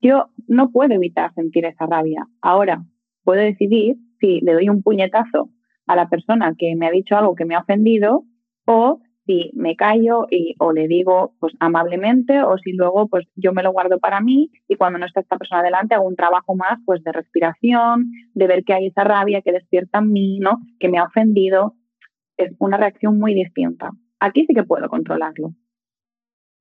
yo 0.00 0.30
no 0.48 0.70
puedo 0.70 0.94
evitar 0.94 1.32
sentir 1.34 1.66
esa 1.66 1.86
rabia. 1.86 2.26
Ahora, 2.40 2.82
puedo 3.22 3.40
decidir 3.42 3.96
si 4.18 4.40
le 4.40 4.54
doy 4.54 4.68
un 4.68 4.82
puñetazo 4.82 5.50
a 5.86 5.96
la 5.96 6.08
persona 6.08 6.54
que 6.56 6.74
me 6.76 6.86
ha 6.86 6.90
dicho 6.90 7.16
algo 7.16 7.34
que 7.34 7.44
me 7.44 7.54
ha 7.54 7.60
ofendido 7.60 8.24
o 8.66 9.00
si 9.30 9.52
me 9.54 9.76
callo 9.76 10.26
y, 10.28 10.56
o 10.58 10.72
le 10.72 10.88
digo 10.88 11.34
pues 11.38 11.54
amablemente 11.60 12.42
o 12.42 12.58
si 12.58 12.72
luego 12.72 13.06
pues 13.06 13.28
yo 13.36 13.52
me 13.52 13.62
lo 13.62 13.70
guardo 13.70 14.00
para 14.00 14.20
mí 14.20 14.50
y 14.66 14.74
cuando 14.74 14.98
no 14.98 15.06
está 15.06 15.20
esta 15.20 15.38
persona 15.38 15.62
delante 15.62 15.94
hago 15.94 16.08
un 16.08 16.16
trabajo 16.16 16.56
más 16.56 16.80
pues 16.84 17.04
de 17.04 17.12
respiración, 17.12 18.10
de 18.34 18.46
ver 18.48 18.64
que 18.64 18.74
hay 18.74 18.88
esa 18.88 19.04
rabia 19.04 19.40
que 19.42 19.52
despierta 19.52 20.00
en 20.00 20.12
mí, 20.12 20.40
¿no? 20.40 20.58
Que 20.80 20.88
me 20.88 20.98
ha 20.98 21.04
ofendido. 21.04 21.76
Es 22.36 22.52
una 22.58 22.76
reacción 22.76 23.20
muy 23.20 23.34
distinta. 23.34 23.90
Aquí 24.18 24.46
sí 24.46 24.54
que 24.54 24.64
puedo 24.64 24.88
controlarlo. 24.88 25.54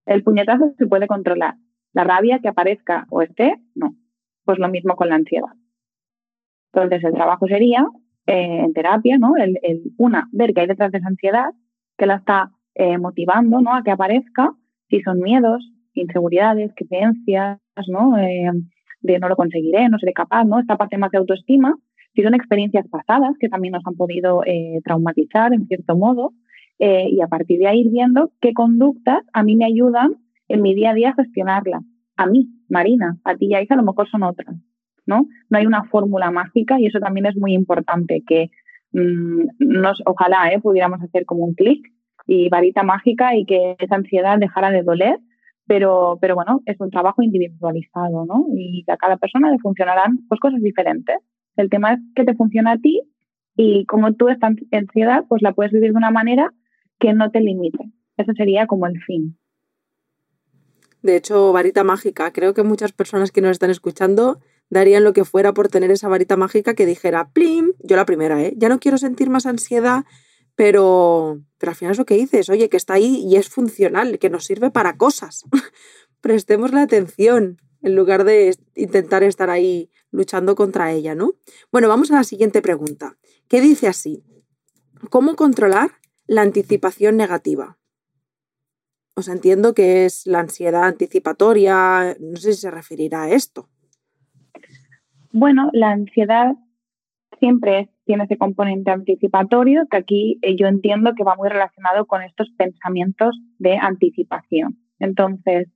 El 0.05 0.23
puñetazo 0.23 0.73
se 0.77 0.85
puede 0.85 1.07
controlar. 1.07 1.55
La 1.93 2.03
rabia 2.03 2.39
que 2.39 2.49
aparezca 2.49 3.07
o 3.09 3.23
esté, 3.23 3.55
no. 3.73 3.95
Pues 4.45 4.59
lo 4.59 4.69
mismo 4.69 4.95
con 4.95 5.09
la 5.09 5.15
ansiedad. 5.15 5.53
Entonces, 6.71 7.03
el 7.03 7.13
trabajo 7.13 7.47
sería, 7.47 7.87
eh, 8.27 8.61
en 8.63 8.73
terapia, 8.73 9.17
¿no? 9.17 9.33
El, 9.37 9.57
una, 9.97 10.27
ver 10.31 10.53
qué 10.53 10.61
hay 10.61 10.67
detrás 10.67 10.91
de 10.91 10.99
esa 10.99 11.07
ansiedad, 11.07 11.49
que 11.97 12.05
la 12.05 12.15
está 12.15 12.51
eh, 12.81 12.97
motivando, 12.97 13.59
¿no? 13.59 13.75
A 13.75 13.83
que 13.83 13.91
aparezca, 13.91 14.53
si 14.89 15.01
son 15.01 15.19
miedos, 15.19 15.69
inseguridades, 15.93 16.71
creencias, 16.75 17.59
¿no? 17.87 18.17
Eh, 18.17 18.51
de 19.01 19.19
no 19.19 19.27
lo 19.27 19.35
conseguiré, 19.35 19.89
no 19.89 19.99
seré 19.99 20.13
capaz, 20.13 20.45
¿no? 20.45 20.59
Esta 20.59 20.77
parte 20.77 20.97
más 20.97 21.11
de 21.11 21.17
autoestima, 21.17 21.75
si 22.15 22.23
son 22.23 22.33
experiencias 22.33 22.87
pasadas 22.87 23.31
que 23.37 23.49
también 23.49 23.73
nos 23.73 23.85
han 23.85 23.95
podido 23.95 24.41
traumatizar 24.83 25.53
en 25.53 25.67
cierto 25.67 25.95
modo, 25.95 26.31
y 26.79 27.21
a 27.21 27.27
partir 27.27 27.59
de 27.59 27.67
ahí 27.67 27.81
ir 27.81 27.91
viendo 27.91 28.31
qué 28.41 28.53
conductas 28.53 29.23
a 29.33 29.43
mí 29.43 29.55
me 29.55 29.65
ayudan 29.65 30.15
en 30.47 30.61
mi 30.61 30.73
día 30.73 30.91
a 30.91 30.93
día 30.93 31.09
a 31.09 31.15
gestionarla. 31.21 31.81
A 32.17 32.25
mí, 32.25 32.49
Marina, 32.67 33.17
a 33.23 33.35
ti 33.35 33.47
y 33.47 33.53
a 33.55 33.61
Isa 33.61 33.75
a 33.75 33.77
lo 33.77 33.83
mejor 33.83 34.09
son 34.09 34.23
otras. 34.23 34.55
¿no? 35.05 35.27
No 35.49 35.57
hay 35.57 35.65
una 35.65 35.83
fórmula 35.85 36.31
mágica 36.31 36.79
y 36.79 36.85
eso 36.85 36.99
también 36.99 37.25
es 37.25 37.35
muy 37.35 37.53
importante, 37.53 38.23
que 38.25 38.49
mm, 38.93 39.47
nos, 39.59 40.01
ojalá 40.05 40.51
¿eh? 40.53 40.59
pudiéramos 40.61 41.01
hacer 41.01 41.25
como 41.25 41.45
un 41.45 41.55
clic 41.55 41.85
y 42.31 42.47
varita 42.47 42.83
mágica 42.83 43.35
y 43.35 43.43
que 43.43 43.75
esa 43.79 43.95
ansiedad 43.95 44.37
dejara 44.37 44.69
de 44.69 44.83
doler, 44.83 45.17
pero, 45.65 46.19
pero 46.21 46.35
bueno, 46.35 46.61
es 46.67 46.79
un 46.79 46.91
trabajo 46.91 47.23
individualizado, 47.23 48.23
¿no? 48.25 48.45
Y 48.55 48.85
a 48.87 48.97
cada 48.97 49.17
persona 49.17 49.51
le 49.51 49.57
funcionarán 49.57 50.19
pues, 50.27 50.39
cosas 50.39 50.61
diferentes. 50.61 51.17
El 51.55 51.71
tema 51.71 51.93
es 51.93 51.99
que 52.15 52.25
te 52.25 52.35
funciona 52.35 52.73
a 52.73 52.77
ti 52.77 53.01
y 53.55 53.83
como 53.87 54.13
tú 54.13 54.29
esta 54.29 54.51
ansiedad, 54.71 55.25
pues 55.27 55.41
la 55.41 55.53
puedes 55.53 55.73
vivir 55.73 55.89
de 55.89 55.97
una 55.97 56.11
manera 56.11 56.53
que 56.99 57.13
no 57.13 57.31
te 57.31 57.41
limite. 57.41 57.89
Ese 58.15 58.33
sería 58.33 58.67
como 58.67 58.85
el 58.85 59.01
fin. 59.01 59.35
De 61.01 61.15
hecho, 61.15 61.51
varita 61.51 61.83
mágica, 61.83 62.31
creo 62.31 62.53
que 62.53 62.61
muchas 62.61 62.91
personas 62.91 63.31
que 63.31 63.41
nos 63.41 63.51
están 63.51 63.71
escuchando 63.71 64.37
darían 64.69 65.03
lo 65.03 65.13
que 65.13 65.25
fuera 65.25 65.51
por 65.55 65.69
tener 65.69 65.89
esa 65.89 66.09
varita 66.09 66.37
mágica 66.37 66.75
que 66.75 66.85
dijera, 66.85 67.31
plim, 67.33 67.71
yo 67.79 67.95
la 67.95 68.05
primera, 68.05 68.39
¿eh? 68.43 68.53
Ya 68.55 68.69
no 68.69 68.77
quiero 68.77 68.99
sentir 68.99 69.31
más 69.31 69.47
ansiedad, 69.47 70.03
pero, 70.59 71.39
pero 71.57 71.69
al 71.69 71.75
final 71.77 71.93
es 71.93 71.99
lo 71.99 72.05
que 72.05 72.17
dices, 72.17 72.49
oye, 72.49 72.67
que 72.67 72.75
está 72.75 72.95
ahí 72.95 73.25
y 73.25 73.37
es 73.37 73.47
funcional, 73.47 74.19
que 74.19 74.29
nos 74.29 74.43
sirve 74.43 74.71
para 74.71 74.97
cosas. 74.97 75.45
Prestemos 76.19 76.73
la 76.73 76.81
atención 76.81 77.61
en 77.81 77.95
lugar 77.95 78.25
de 78.25 78.53
intentar 78.75 79.23
estar 79.23 79.49
ahí 79.49 79.89
luchando 80.11 80.55
contra 80.55 80.91
ella, 80.91 81.15
¿no? 81.15 81.35
Bueno, 81.71 81.87
vamos 81.87 82.11
a 82.11 82.15
la 82.15 82.25
siguiente 82.25 82.61
pregunta. 82.61 83.15
¿Qué 83.47 83.61
dice 83.61 83.87
así? 83.87 84.25
¿Cómo 85.09 85.37
controlar 85.37 85.91
la 86.27 86.41
anticipación 86.41 87.15
negativa? 87.15 87.77
Os 89.15 89.29
entiendo 89.29 89.73
que 89.73 90.03
es 90.03 90.27
la 90.27 90.41
ansiedad 90.41 90.83
anticipatoria, 90.83 92.17
no 92.19 92.35
sé 92.35 92.51
si 92.51 92.59
se 92.59 92.71
referirá 92.71 93.23
a 93.23 93.29
esto. 93.29 93.69
Bueno, 95.31 95.69
la 95.71 95.91
ansiedad 95.91 96.57
siempre 97.39 97.93
tiene 98.09 98.23
ese 98.23 98.37
componente 98.37 98.89
anticipatorio 98.89 99.85
que 99.87 99.97
aquí 99.97 100.39
eh, 100.41 100.55
yo 100.55 100.65
entiendo 100.65 101.13
que 101.15 101.23
va 101.23 101.35
muy 101.35 101.47
relacionado 101.47 102.07
con 102.07 102.23
estos 102.23 102.49
pensamientos 102.57 103.39
de 103.59 103.77
anticipación. 103.77 104.79
Entonces, 104.97 105.67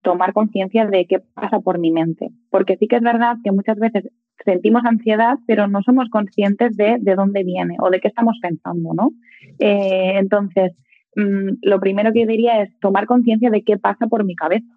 tomar 0.00 0.32
conciencia 0.32 0.86
de 0.86 1.06
qué 1.06 1.18
pasa 1.34 1.60
por 1.60 1.78
mi 1.78 1.92
mente. 1.92 2.30
Porque 2.48 2.78
sí 2.78 2.88
que 2.88 2.96
es 2.96 3.02
verdad 3.02 3.36
que 3.44 3.52
muchas 3.52 3.78
veces 3.78 4.08
sentimos 4.42 4.86
ansiedad, 4.86 5.36
pero 5.46 5.68
no 5.68 5.82
somos 5.82 6.08
conscientes 6.08 6.78
de, 6.78 6.96
de 6.98 7.14
dónde 7.14 7.44
viene 7.44 7.76
o 7.80 7.90
de 7.90 8.00
qué 8.00 8.08
estamos 8.08 8.38
pensando, 8.40 8.94
¿no? 8.94 9.10
Eh, 9.58 10.14
entonces, 10.16 10.72
mm, 11.14 11.58
lo 11.60 11.78
primero 11.78 12.14
que 12.14 12.24
diría 12.26 12.62
es 12.62 12.70
tomar 12.80 13.04
conciencia 13.04 13.50
de 13.50 13.64
qué 13.64 13.76
pasa 13.76 14.06
por 14.06 14.24
mi 14.24 14.34
cabeza. 14.34 14.72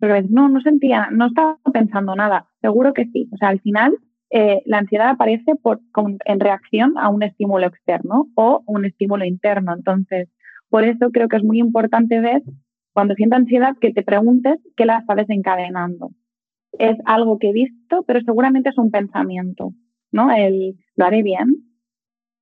Porque 0.00 0.24
no, 0.30 0.48
no 0.48 0.62
sentía, 0.62 1.10
no 1.12 1.26
estaba 1.26 1.58
pensando 1.70 2.16
nada. 2.16 2.46
Seguro 2.62 2.94
que 2.94 3.04
sí. 3.12 3.28
O 3.30 3.36
sea, 3.36 3.50
al 3.50 3.60
final 3.60 3.92
eh, 4.30 4.62
la 4.66 4.78
ansiedad 4.78 5.10
aparece 5.10 5.52
en 6.24 6.40
reacción 6.40 6.98
a 6.98 7.08
un 7.08 7.22
estímulo 7.22 7.66
externo 7.66 8.26
o 8.34 8.62
un 8.66 8.84
estímulo 8.84 9.24
interno. 9.24 9.74
Entonces, 9.74 10.28
por 10.68 10.84
eso 10.84 11.10
creo 11.10 11.28
que 11.28 11.36
es 11.36 11.44
muy 11.44 11.58
importante 11.58 12.20
ver 12.20 12.42
cuando 12.92 13.14
sienta 13.14 13.36
ansiedad 13.36 13.74
que 13.80 13.92
te 13.92 14.02
preguntes 14.02 14.58
qué 14.76 14.84
la 14.84 14.98
está 14.98 15.14
desencadenando. 15.14 16.10
Es 16.72 16.96
algo 17.06 17.38
que 17.38 17.50
he 17.50 17.52
visto, 17.52 18.04
pero 18.06 18.20
seguramente 18.20 18.68
es 18.70 18.78
un 18.78 18.90
pensamiento, 18.90 19.72
¿no? 20.12 20.30
El 20.30 20.76
lo 20.96 21.04
haré 21.04 21.22
bien, 21.22 21.46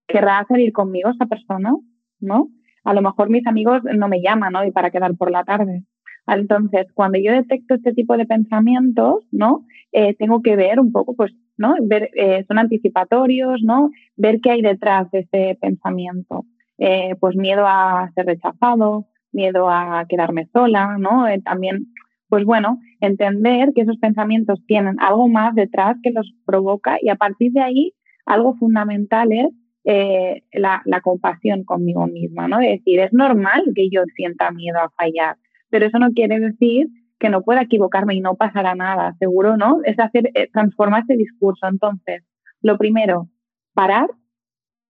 querrá 0.09 0.45
salir 0.49 0.73
conmigo 0.73 1.11
esa 1.11 1.27
persona, 1.27 1.73
¿no? 2.21 2.49
A 2.85 2.95
lo 2.95 3.03
mejor 3.03 3.31
mis 3.31 3.47
amigos 3.47 3.83
no 3.97 4.09
me 4.09 4.23
llaman 4.23 4.57
hoy 4.57 4.71
para 4.71 4.91
quedar 4.91 5.15
por 5.17 5.31
la 5.31 5.45
tarde. 5.45 5.85
Entonces, 6.27 6.87
cuando 6.95 7.19
yo 7.19 7.33
detecto 7.33 7.75
este 7.75 7.93
tipo 7.93 8.17
de 8.17 8.27
pensamientos, 8.27 9.25
¿no? 9.31 9.65
Eh, 9.93 10.15
tengo 10.15 10.43
que 10.43 10.57
ver 10.57 10.81
un 10.81 10.91
poco, 10.91 11.15
pues, 11.15 11.33
¿no? 11.59 11.75
Ver, 11.83 12.11
eh, 12.15 12.45
son 12.47 12.59
anticipatorios, 12.59 13.63
¿no? 13.63 13.91
Ver 14.17 14.41
qué 14.41 14.53
hay 14.53 14.63
detrás 14.63 15.11
de 15.11 15.21
ese 15.21 15.59
pensamiento. 15.61 16.45
Eh, 16.79 17.15
pues 17.21 17.37
miedo 17.37 17.65
a 17.67 18.11
ser 18.15 18.27
rechazado, 18.27 19.07
miedo 19.33 19.69
a 19.69 20.05
quedarme 20.09 20.47
sola, 20.53 20.97
¿no? 20.99 21.25
también, 21.45 21.87
pues 22.29 22.45
bueno, 22.45 22.79
entender 23.01 23.73
que 23.75 23.83
esos 23.83 23.97
pensamientos 23.99 24.61
tienen 24.67 24.97
algo 25.01 25.29
más 25.29 25.55
detrás 25.55 25.97
que 26.03 26.11
los 26.11 26.33
provoca 26.45 26.99
y 27.01 27.09
a 27.09 27.17
partir 27.17 27.53
de 27.53 27.63
ahí, 27.63 27.93
algo 28.27 28.55
fundamental 28.57 29.31
es 29.33 30.43
la, 30.53 30.83
la 30.85 31.01
compasión 31.01 31.65
conmigo 31.65 32.07
misma, 32.09 32.49
¿no? 32.49 32.61
Es 32.61 32.79
decir, 32.79 32.99
es 32.99 33.13
normal 33.13 33.63
que 33.75 33.89
yo 33.89 34.03
sienta 34.17 34.51
miedo 34.51 34.79
a 34.81 34.91
fallar 34.91 35.37
pero 35.71 35.87
eso 35.87 35.99
no 35.99 36.13
quiere 36.13 36.39
decir 36.39 36.89
que 37.19 37.31
no 37.31 37.43
pueda 37.43 37.63
equivocarme 37.63 38.15
y 38.15 38.21
no 38.21 38.35
pasará 38.35 38.75
nada, 38.75 39.15
seguro, 39.19 39.57
¿no? 39.57 39.81
Es 39.85 39.99
hacer, 39.99 40.31
eh, 40.35 40.49
transformar 40.53 41.05
ese 41.05 41.17
discurso. 41.17 41.67
Entonces, 41.67 42.23
lo 42.61 42.77
primero, 42.79 43.29
parar, 43.75 44.09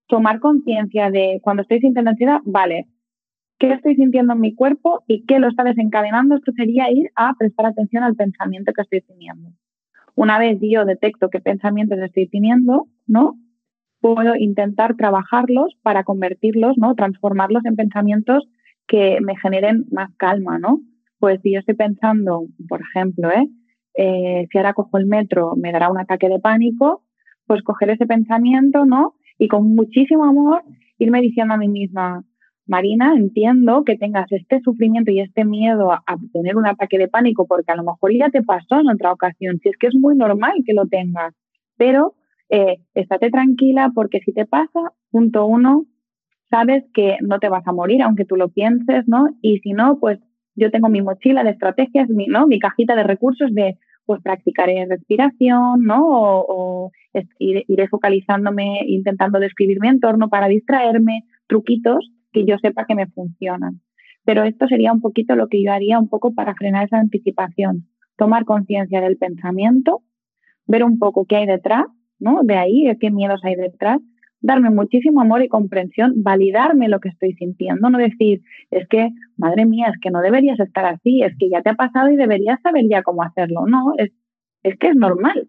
tomar 0.08 0.40
conciencia 0.40 1.10
de 1.10 1.40
cuando 1.42 1.62
estoy 1.62 1.80
sintiendo 1.80 2.10
ansiedad, 2.10 2.40
vale, 2.44 2.86
qué 3.58 3.72
estoy 3.72 3.96
sintiendo 3.96 4.34
en 4.34 4.40
mi 4.40 4.54
cuerpo 4.54 5.04
y 5.06 5.24
qué 5.24 5.38
lo 5.38 5.48
está 5.48 5.64
desencadenando. 5.64 6.36
Esto 6.36 6.52
sería 6.52 6.90
ir 6.90 7.10
a 7.16 7.34
prestar 7.38 7.66
atención 7.66 8.02
al 8.02 8.16
pensamiento 8.16 8.72
que 8.72 8.82
estoy 8.82 9.00
teniendo. 9.02 9.50
Una 10.14 10.38
vez 10.38 10.58
yo 10.60 10.84
detecto 10.84 11.28
qué 11.30 11.40
pensamientos 11.40 11.98
estoy 11.98 12.28
teniendo, 12.28 12.86
¿no? 13.06 13.38
Puedo 14.00 14.34
intentar 14.36 14.96
trabajarlos 14.96 15.76
para 15.82 16.04
convertirlos, 16.04 16.76
¿no? 16.78 16.94
Transformarlos 16.94 17.64
en 17.64 17.76
pensamientos 17.76 18.48
que 18.86 19.18
me 19.20 19.36
generen 19.36 19.86
más 19.90 20.10
calma, 20.16 20.58
¿no? 20.58 20.80
Pues 21.26 21.40
si 21.42 21.52
yo 21.52 21.58
estoy 21.58 21.74
pensando, 21.74 22.46
por 22.68 22.80
ejemplo, 22.82 23.32
¿eh? 23.32 23.48
Eh, 23.94 24.46
si 24.48 24.58
ahora 24.58 24.74
cojo 24.74 24.96
el 24.96 25.06
metro 25.06 25.56
me 25.56 25.72
dará 25.72 25.90
un 25.90 25.98
ataque 25.98 26.28
de 26.28 26.38
pánico, 26.38 27.02
pues 27.48 27.64
coger 27.64 27.90
ese 27.90 28.06
pensamiento, 28.06 28.84
¿no? 28.84 29.16
Y 29.36 29.48
con 29.48 29.74
muchísimo 29.74 30.24
amor 30.24 30.62
irme 30.98 31.20
diciendo 31.20 31.54
a 31.54 31.56
mí 31.56 31.66
misma, 31.66 32.22
Marina, 32.64 33.12
entiendo 33.16 33.82
que 33.82 33.96
tengas 33.98 34.30
este 34.30 34.60
sufrimiento 34.60 35.10
y 35.10 35.18
este 35.18 35.44
miedo 35.44 35.90
a, 35.90 36.04
tener 36.32 36.56
un 36.56 36.68
ataque 36.68 36.96
de 36.96 37.08
pánico, 37.08 37.44
porque 37.48 37.72
a 37.72 37.76
lo 37.76 37.82
mejor 37.82 38.12
ya 38.16 38.30
te 38.30 38.44
pasó 38.44 38.78
en 38.78 38.88
otra 38.88 39.12
ocasión, 39.12 39.58
si 39.60 39.70
es 39.70 39.76
que 39.78 39.88
es 39.88 39.96
muy 39.96 40.14
normal 40.14 40.52
que 40.64 40.74
lo 40.74 40.86
tengas, 40.86 41.34
pero 41.76 42.14
eh, 42.50 42.76
estate 42.94 43.30
tranquila 43.32 43.90
porque 43.92 44.20
si 44.20 44.32
te 44.32 44.46
pasa, 44.46 44.92
punto 45.10 45.44
uno, 45.44 45.86
sabes 46.50 46.84
que 46.94 47.16
no 47.20 47.40
te 47.40 47.48
vas 47.48 47.66
a 47.66 47.72
morir, 47.72 48.02
aunque 48.02 48.24
tú 48.24 48.36
lo 48.36 48.48
pienses, 48.50 49.08
¿no? 49.08 49.26
Y 49.42 49.58
si 49.58 49.72
no, 49.72 49.98
pues 49.98 50.20
yo 50.56 50.70
tengo 50.70 50.88
mi 50.88 51.02
mochila 51.02 51.44
de 51.44 51.50
estrategias, 51.50 52.08
mi, 52.08 52.26
¿no? 52.26 52.46
mi 52.46 52.58
cajita 52.58 52.96
de 52.96 53.02
recursos 53.02 53.52
de, 53.54 53.78
pues 54.06 54.22
practicaré 54.22 54.86
respiración, 54.86 55.82
¿no? 55.82 56.02
O, 56.02 56.92
iré 57.38 57.88
focalizándome, 57.88 58.80
intentando 58.86 59.38
describir 59.38 59.80
mi 59.80 59.88
entorno 59.88 60.28
para 60.28 60.48
distraerme, 60.48 61.24
truquitos 61.46 62.10
que 62.32 62.44
yo 62.44 62.58
sepa 62.58 62.84
que 62.86 62.94
me 62.94 63.06
funcionan. 63.06 63.80
Pero 64.24 64.44
esto 64.44 64.66
sería 64.66 64.92
un 64.92 65.00
poquito 65.00 65.34
lo 65.34 65.48
que 65.48 65.62
yo 65.62 65.72
haría 65.72 65.98
un 65.98 66.08
poco 66.08 66.34
para 66.34 66.54
frenar 66.54 66.86
esa 66.86 66.98
anticipación, 66.98 67.86
tomar 68.16 68.44
conciencia 68.44 69.00
del 69.00 69.16
pensamiento, 69.16 70.02
ver 70.66 70.84
un 70.84 70.98
poco 70.98 71.24
qué 71.26 71.36
hay 71.36 71.46
detrás, 71.46 71.86
¿no? 72.18 72.40
De 72.42 72.56
ahí, 72.56 72.84
qué 73.00 73.10
miedos 73.10 73.40
hay 73.44 73.54
detrás, 73.54 74.00
darme 74.40 74.70
muchísimo 74.70 75.20
amor 75.20 75.42
y 75.42 75.48
comprensión, 75.48 76.22
validarme 76.22 76.88
lo 76.88 77.00
que 77.00 77.08
estoy 77.08 77.32
sintiendo, 77.34 77.90
no 77.90 77.98
decir, 77.98 78.42
es 78.70 78.86
que, 78.88 79.10
madre 79.36 79.66
mía, 79.66 79.90
es 79.92 80.00
que 80.00 80.10
no 80.10 80.20
deberías 80.20 80.60
estar 80.60 80.84
así, 80.84 81.22
es 81.22 81.32
que 81.38 81.48
ya 81.48 81.62
te 81.62 81.70
ha 81.70 81.74
pasado 81.74 82.10
y 82.10 82.16
deberías 82.16 82.60
saber 82.62 82.84
ya 82.88 83.02
cómo 83.02 83.22
hacerlo. 83.22 83.66
No, 83.66 83.94
es, 83.98 84.12
es 84.62 84.78
que 84.78 84.88
es 84.88 84.96
normal. 84.96 85.48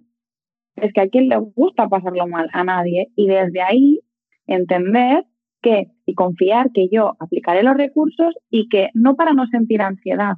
Es 0.76 0.93
que 0.93 1.02
a 1.02 1.10
quien 1.10 1.30
le 1.30 1.38
gusta 1.38 1.88
pasarlo 1.89 2.28
mal, 2.28 2.50
a 2.54 2.63
nadie. 2.63 3.08
Y 3.15 3.28
desde 3.28 3.62
ahí 3.62 4.00
entender 4.45 5.26
que 5.62 5.88
y 6.06 6.13
confiar 6.13 6.71
que 6.71 6.88
yo 6.89 7.15
aplicaré 7.19 7.63
los 7.63 7.76
recursos 7.76 8.36
y 8.50 8.69
que 8.69 8.89
no 8.93 9.15
para 9.15 9.34
no 9.34 9.47
sentir 9.47 9.82
ansiedad, 9.82 10.36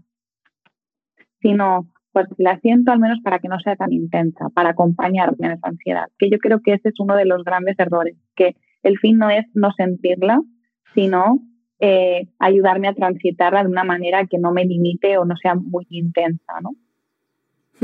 sino 1.41 1.87
pues 2.27 2.39
la 2.39 2.59
siento 2.59 2.91
al 2.91 2.99
menos 2.99 3.19
para 3.23 3.39
que 3.39 3.47
no 3.47 3.59
sea 3.59 3.75
tan 3.75 3.91
intensa, 3.93 4.49
para 4.53 4.69
acompañarme 4.69 5.47
en 5.47 5.51
esa 5.53 5.67
ansiedad, 5.67 6.05
que 6.17 6.29
yo 6.29 6.37
creo 6.39 6.61
que 6.61 6.73
ese 6.73 6.89
es 6.89 6.99
uno 6.99 7.15
de 7.15 7.25
los 7.25 7.43
grandes 7.43 7.77
errores, 7.79 8.15
que 8.35 8.55
el 8.83 8.97
fin 8.99 9.17
no 9.17 9.29
es 9.29 9.45
no 9.53 9.71
sentirla, 9.73 10.41
sino 10.93 11.39
eh, 11.79 12.27
ayudarme 12.39 12.87
a 12.87 12.93
transitarla 12.93 13.63
de 13.63 13.69
una 13.69 13.83
manera 13.83 14.25
que 14.27 14.37
no 14.37 14.51
me 14.51 14.65
limite 14.65 15.17
o 15.17 15.25
no 15.25 15.35
sea 15.37 15.55
muy 15.55 15.87
intensa, 15.89 16.59
¿no? 16.61 16.71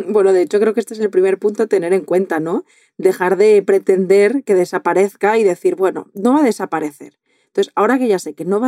Bueno, 0.10 0.34
de 0.34 0.41
hecho 0.41 0.60
creo 0.60 0.74
que 0.74 0.82
este 0.82 0.93
es 0.93 1.00
el 1.00 1.10
primer 1.10 1.39
punto 1.39 1.63
a 1.63 1.67
tener 1.67 1.93
en 1.93 2.04
cuenta, 2.04 2.41
¿no? 2.41 2.65
Dejar 2.98 3.38
de 3.38 3.63
pretender 3.63 4.43
que 4.43 4.54
desaparezca 4.54 5.38
y 5.38 5.43
decir, 5.43 5.76
bueno, 5.76 6.08
no 6.13 6.34
va 6.34 6.39
a 6.41 6.43
desaparecer. 6.43 7.13
Entonces, 7.48 7.71
ahora 7.76 7.98
que 7.98 8.10
ya 8.10 8.19
sé 8.19 8.34
que 8.34 8.43
no, 8.43 8.60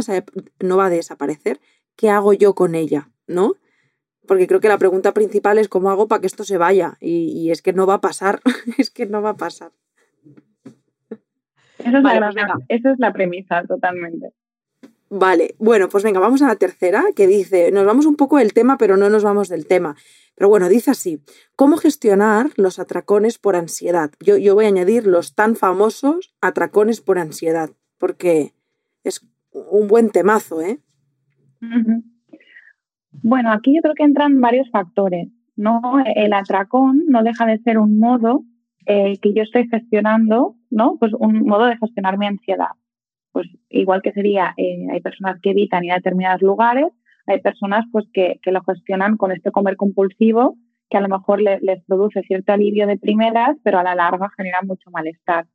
no 0.62 0.78
va 0.78 0.86
a 0.86 0.90
desaparecer, 0.90 1.60
¿qué 1.98 2.10
hago 2.10 2.32
yo 2.32 2.56
con 2.56 2.76
ella? 2.76 3.10
¿No? 3.28 3.56
Porque 4.28 4.48
creo 4.48 4.60
que 4.60 4.68
la 4.68 4.78
pregunta 4.78 5.14
principal 5.14 5.58
es 5.58 5.70
cómo 5.70 5.90
hago 5.90 6.08
para 6.08 6.22
que 6.22 6.28
esto 6.28 6.44
se 6.44 6.58
vaya. 6.58 6.98
Y, 7.00 7.50
es 7.52 7.62
que 7.62 7.74
no 7.74 7.88
va 7.88 7.96
a 7.96 8.02
pasar, 8.02 8.42
es 8.78 8.90
que 8.90 9.06
no 9.06 9.22
va 9.22 9.32
a 9.32 9.38
pasar. 9.38 9.72
Esa 11.80 11.98
es, 11.98 12.04
la, 12.04 12.20
pues 12.20 12.66
esa 12.70 12.92
es 12.92 13.00
la 13.00 13.14
premisa, 13.14 13.64
totalmente. 13.64 14.34
Vale, 15.10 15.56
bueno, 15.58 15.88
pues 15.88 16.04
venga, 16.04 16.20
vamos 16.20 16.42
a 16.42 16.48
la 16.48 16.58
tercera, 16.58 17.06
que 17.16 17.28
dice, 17.28 17.72
nos 17.72 17.86
vamos 17.86 18.06
un 18.06 18.18
poco 18.18 18.38
del 18.38 18.54
tema, 18.54 18.78
pero 18.78 18.98
no 18.98 19.10
nos 19.10 19.24
vamos 19.24 19.48
del 19.48 19.66
tema. 19.66 19.96
Pero 20.36 20.50
bueno, 20.50 20.68
dice 20.68 20.92
así, 20.92 21.24
¿cómo 21.56 21.78
gestionar 21.78 22.50
los 22.58 22.78
atracones 22.78 23.38
por 23.38 23.56
ansiedad? 23.56 24.12
Yo, 24.20 24.38
yo 24.38 24.54
voy 24.54 24.66
a 24.66 24.68
añadir 24.68 25.08
los 25.08 25.34
tan 25.34 25.56
famosos 25.56 26.36
atracones 26.42 27.00
por 27.00 27.20
ansiedad, 27.20 27.70
porque 27.98 28.54
es 29.04 29.26
un 29.52 29.88
buen 29.88 30.10
temazo, 30.10 30.62
¿eh? 30.62 30.80
Bueno, 33.24 33.52
aquí 33.52 33.76
yo 33.76 33.82
creo 33.82 33.96
que 33.96 34.04
entran 34.04 34.42
varios 34.42 34.70
factores, 34.70 35.30
¿no? 35.56 35.82
El 36.16 36.34
atracón 36.34 37.04
no 37.08 37.24
deja 37.24 37.46
de 37.46 37.60
ser 37.60 37.78
un 37.78 38.00
modo 38.00 38.44
eh, 38.86 39.18
que 39.22 39.34
yo 39.34 39.44
estoy 39.44 39.68
gestionando, 39.68 40.56
¿no? 40.70 40.98
Pues 41.00 41.14
un 41.14 41.40
modo 41.42 41.66
de 41.66 41.78
gestionar 41.78 42.18
mi 42.18 42.28
ansiedad. 42.28 42.72
Pues 43.32 43.48
igual 43.70 44.02
que 44.02 44.14
sería, 44.14 44.54
eh, 44.58 44.88
hay 44.92 45.02
personas 45.02 45.40
que 45.42 45.52
evitan 45.52 45.84
ir 45.84 45.92
a 45.92 45.96
determinados 45.96 46.42
lugares, 46.42 46.88
hay 47.26 47.42
personas 47.42 47.86
pues 47.92 48.06
que, 48.14 48.40
lo 48.46 48.62
gestionan 48.64 49.18
con 49.18 49.32
este 49.32 49.52
comer 49.52 49.76
compulsivo 49.76 50.56
que 50.90 50.98
a 50.98 51.02
lo 51.02 51.10
mejor 51.10 51.42
les 51.42 51.84
produce 51.86 52.22
cierto 52.22 52.54
alivio 52.54 52.88
de 52.88 52.98
primeras, 52.98 53.58
pero 53.62 53.78
a 53.78 53.84
la 53.84 53.94
larga 53.94 54.30
genera 54.38 54.60
mucho 54.62 54.90
malestar. 54.90 55.46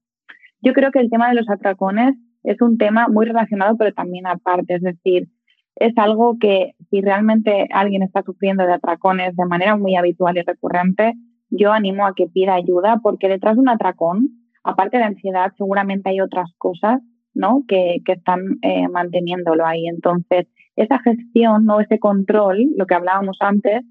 Yo 0.60 0.74
creo 0.74 0.90
que 0.90 0.98
el 0.98 1.08
tema 1.08 1.30
de 1.30 1.36
los 1.36 1.48
atracones 1.48 2.14
es 2.44 2.60
un 2.60 2.76
tema 2.76 3.08
muy 3.08 3.24
relacionado, 3.24 3.76
pero 3.78 3.94
también 3.94 4.26
aparte, 4.26 4.74
es 4.74 4.82
decir, 4.82 5.28
es 5.76 5.96
algo 5.96 6.36
que 6.38 6.74
si 6.90 7.00
realmente 7.00 7.68
alguien 7.72 8.02
está 8.02 8.22
sufriendo 8.22 8.64
de 8.64 8.74
atracones 8.74 9.34
de 9.36 9.46
manera 9.46 9.76
muy 9.76 9.96
habitual 9.96 10.36
y 10.36 10.42
recurrente, 10.42 11.14
yo 11.50 11.72
animo 11.72 12.06
a 12.06 12.14
que 12.14 12.26
pida 12.26 12.54
ayuda 12.54 13.00
porque 13.02 13.28
detrás 13.28 13.56
de 13.56 13.60
un 13.60 13.68
atracón, 13.68 14.28
aparte 14.64 14.98
de 14.98 15.04
ansiedad, 15.04 15.52
seguramente 15.56 16.10
hay 16.10 16.20
otras 16.20 16.50
cosas 16.58 17.00
¿no? 17.34 17.64
que, 17.66 17.98
que 18.04 18.12
están 18.12 18.58
eh, 18.62 18.88
manteniéndolo 18.88 19.66
ahí. 19.66 19.86
Entonces, 19.86 20.46
esa 20.76 20.98
gestión, 21.00 21.64
¿no? 21.64 21.80
ese 21.80 21.98
control, 21.98 22.68
lo 22.76 22.86
que 22.86 22.94
hablábamos 22.94 23.36
antes, 23.40 23.82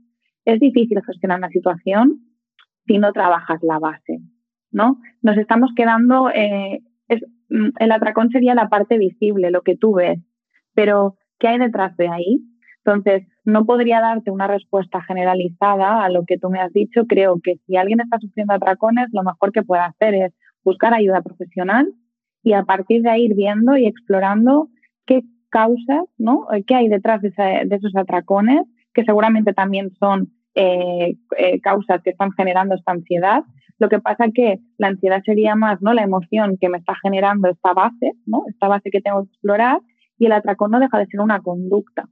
es 0.46 0.60
difícil 0.60 1.02
gestionar 1.06 1.38
una 1.38 1.50
situación 1.50 2.20
si 2.88 2.98
no 2.98 3.12
trabajas 3.14 3.60
la 3.62 3.80
base. 3.80 4.20
¿no? 4.72 5.00
Nos 5.22 5.38
estamos 5.38 5.72
quedando, 5.76 6.30
eh, 6.30 6.82
mm, 7.50 7.70
el 7.78 7.92
atracón 7.92 8.30
sería 8.30 8.56
la 8.56 8.70
parte 8.70 8.98
visible, 8.98 9.52
lo 9.52 9.62
que 9.62 9.76
tú 9.76 9.96
ves, 9.96 10.20
pero 10.74 11.16
¿qué 11.42 11.50
hay 11.50 11.58
detrás 11.58 11.98
de 11.98 12.08
ahí? 12.08 12.40
Entonces, 12.86 13.28
no 13.44 13.66
podría 13.66 14.00
darte 14.00 14.32
una 14.32 14.48
respuesta 14.48 15.02
generalizada 15.02 16.04
a 16.04 16.10
lo 16.10 16.24
que 16.26 16.38
tú 16.38 16.50
me 16.50 16.60
has 16.60 16.72
dicho. 16.72 17.06
Creo 17.08 17.40
que 17.44 17.56
si 17.66 17.76
alguien 17.76 18.00
está 18.00 18.18
sufriendo 18.20 18.54
atracones, 18.54 19.08
lo 19.12 19.24
mejor 19.24 19.52
que 19.52 19.64
puede 19.64 19.82
hacer 19.82 20.14
es 20.14 20.34
buscar 20.64 20.94
ayuda 20.94 21.22
profesional 21.22 21.88
y 22.44 22.54
a 22.54 22.64
partir 22.64 23.02
de 23.02 23.10
ahí 23.10 23.26
ir 23.26 23.36
viendo 23.36 23.76
y 23.76 23.86
explorando 23.86 24.70
qué 25.06 25.22
causas, 25.50 26.06
¿no? 26.18 26.48
Eh, 26.54 26.64
¿Qué 26.66 26.76
hay 26.76 26.88
detrás 26.88 27.22
de, 27.22 27.32
esos 27.70 27.96
atracones? 27.96 28.62
Que 28.94 29.04
seguramente 29.04 29.54
también 29.54 29.92
son 30.00 30.32
eh, 30.56 31.16
eh, 31.38 31.62
causas 31.62 32.02
que 32.04 32.12
están 32.12 32.32
generando 32.32 32.76
esta 32.76 32.94
ansiedad. 32.94 33.44
Lo 33.80 33.90
que 33.90 34.00
pasa 34.00 34.26
que 34.34 34.60
la 34.78 34.88
ansiedad 34.88 35.22
sería 35.24 35.56
más, 35.56 35.82
¿no? 35.82 35.94
La 35.94 36.04
emoción 36.04 36.58
que 36.60 36.70
me 36.70 36.78
está 36.78 36.96
generando 37.02 37.50
esta 37.50 37.74
base, 37.74 38.14
¿no? 38.26 38.44
Esta 38.48 38.68
base 38.68 38.90
que 38.92 39.02
tengo 39.02 39.24
que 39.24 39.30
explorar 39.30 39.80
y 40.22 40.28
el 40.28 40.34
atracón 40.34 40.70
no 40.70 40.80
deja 40.80 41.00
de 41.00 41.08
ser 41.08 41.20
una 41.20 41.42
conducta. 41.42 42.08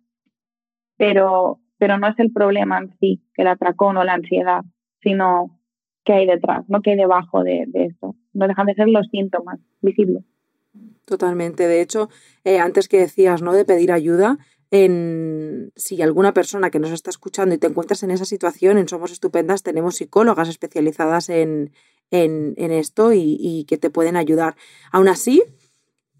Pero, 0.97 1.59
pero 1.77 1.99
no 1.99 2.07
es 2.07 2.17
el 2.17 2.33
problema 2.33 2.79
en 2.79 2.97
sí, 2.99 3.21
el 3.35 3.45
atracón 3.45 3.97
o 3.97 4.03
la 4.03 4.15
ansiedad, 4.15 4.61
sino 5.03 5.59
qué 6.03 6.13
hay 6.13 6.25
detrás, 6.25 6.65
¿no? 6.69 6.81
¿Qué 6.81 6.89
hay 6.91 6.97
debajo 6.97 7.43
de, 7.43 7.67
eso? 7.71 8.15
No 8.33 8.47
dejan 8.47 8.65
de 8.65 8.73
ser 8.73 8.87
los 8.87 9.05
síntomas 9.11 9.59
visibles. 9.81 10.23
Totalmente. 11.05 11.67
De 11.67 11.81
hecho, 11.81 12.09
eh, 12.45 12.57
antes 12.57 12.87
que 12.87 12.97
decías, 12.97 13.43
¿no? 13.43 13.53
De 13.53 13.63
pedir 13.63 13.91
ayuda, 13.91 14.39
en, 14.71 15.71
si 15.75 16.01
alguna 16.01 16.33
persona 16.33 16.71
que 16.71 16.79
nos 16.79 16.91
está 16.91 17.11
escuchando 17.11 17.53
y 17.53 17.59
te 17.59 17.67
encuentras 17.67 18.01
en 18.01 18.09
esa 18.09 18.25
situación, 18.25 18.79
en 18.79 18.87
Somos 18.87 19.11
Estupendas 19.11 19.61
tenemos 19.61 19.97
psicólogas 19.97 20.49
especializadas 20.49 21.29
en, 21.29 21.73
en, 22.09 22.71
esto 22.71 23.13
y, 23.13 23.37
y, 23.39 23.65
que 23.65 23.77
te 23.77 23.91
pueden 23.91 24.15
ayudar. 24.15 24.55
Aún 24.91 25.09
así, 25.09 25.43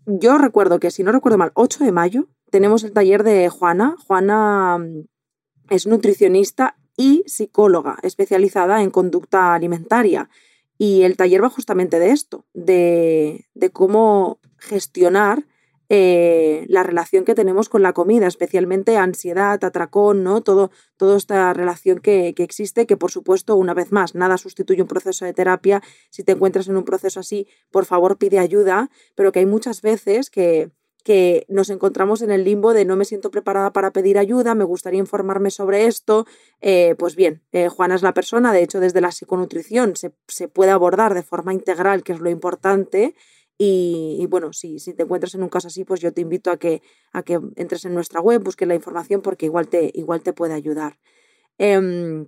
yo 0.05 0.37
recuerdo 0.37 0.79
que, 0.79 0.91
si 0.91 1.03
no 1.03 1.11
recuerdo 1.11 1.37
mal, 1.37 1.51
8 1.53 1.83
de 1.83 1.91
mayo 1.91 2.27
tenemos 2.49 2.83
el 2.83 2.93
taller 2.93 3.23
de 3.23 3.49
Juana. 3.49 3.95
Juana 4.07 4.77
mm, 4.77 5.05
es 5.69 5.87
nutricionista 5.87 6.77
y 6.97 7.23
psicóloga 7.27 7.97
especializada 8.01 8.81
en 8.81 8.91
conducta 8.91 9.53
alimentaria. 9.53 10.29
Y 10.77 11.03
el 11.03 11.17
taller 11.17 11.43
va 11.43 11.49
justamente 11.49 11.99
de 11.99 12.11
esto, 12.11 12.45
de, 12.53 13.45
cómo 13.73 14.39
gestionar 14.57 15.45
eh, 15.89 16.65
la 16.69 16.83
relación 16.83 17.25
que 17.25 17.35
tenemos 17.35 17.67
con 17.67 17.81
la 17.81 17.93
comida, 17.93 18.27
especialmente 18.27 18.95
ansiedad, 18.97 19.63
atracón, 19.63 20.23
¿no? 20.23 20.41
Todo, 20.41 20.71
toda 20.97 21.17
esta 21.17 21.51
relación 21.53 21.99
que, 21.99 22.33
que, 22.35 22.43
existe, 22.43 22.85
que 22.85 22.95
por 22.95 23.11
supuesto, 23.11 23.55
una 23.55 23.73
vez 23.73 23.91
más, 23.91 24.15
nada 24.15 24.37
sustituye 24.37 24.81
un 24.81 24.87
proceso 24.87 25.25
de 25.25 25.33
terapia. 25.33 25.81
Si 26.11 26.23
te 26.23 26.33
encuentras 26.33 26.67
en 26.67 26.77
un 26.77 26.85
proceso 26.85 27.19
así, 27.19 27.47
por 27.71 27.85
favor 27.85 28.17
pide 28.17 28.39
ayuda, 28.39 28.89
pero 29.15 29.31
que 29.31 29.39
hay 29.39 29.45
muchas 29.45 29.81
veces 29.81 30.29
que, 30.29 30.71
que 31.03 31.45
nos 31.49 31.69
encontramos 31.69 32.21
en 32.21 32.31
el 32.31 32.43
limbo 32.43 32.73
de 32.73 32.85
no 32.85 32.95
me 32.95 33.05
siento 33.05 33.31
preparada 33.31 33.71
para 33.71 33.91
pedir 33.91 34.17
ayuda, 34.17 34.55
me 34.55 34.63
gustaría 34.63 34.99
informarme 34.99 35.49
sobre 35.49 35.85
esto. 35.85 36.25
Eh, 36.61 36.95
pues 36.97 37.15
bien, 37.15 37.41
eh, 37.51 37.69
Juana 37.69 37.95
es 37.95 38.03
la 38.03 38.13
persona, 38.13 38.53
de 38.53 38.63
hecho 38.63 38.79
desde 38.79 39.01
la 39.01 39.11
psiconutrición 39.11 39.95
se, 39.95 40.13
se, 40.27 40.47
puede 40.47 40.71
abordar 40.71 41.13
de 41.13 41.23
forma 41.23 41.53
integral, 41.53 42.03
que 42.03 42.13
es 42.13 42.19
lo 42.19 42.29
importante. 42.29 43.15
Y, 43.61 44.25
bueno, 44.29 44.53
si, 44.53 44.79
si, 44.79 44.93
te 44.93 45.03
encuentras 45.03 45.35
en 45.35 45.43
un 45.43 45.49
caso 45.49 45.67
así, 45.67 45.83
pues 45.83 45.99
yo 45.99 46.13
te 46.13 46.21
invito 46.21 46.49
a 46.49 46.55
que, 46.55 46.81
a 47.11 47.23
que 47.23 47.41
entres 47.57 47.83
en 47.83 47.93
nuestra 47.93 48.21
web, 48.21 48.41
busques 48.41 48.65
la 48.65 48.73
información 48.73 49.21
porque 49.21 49.47
igual 49.47 49.67
te, 49.67 49.91
igual 49.93 50.21
te 50.21 50.31
puede 50.31 50.53
ayudar. 50.53 50.97
Em, 51.57 52.27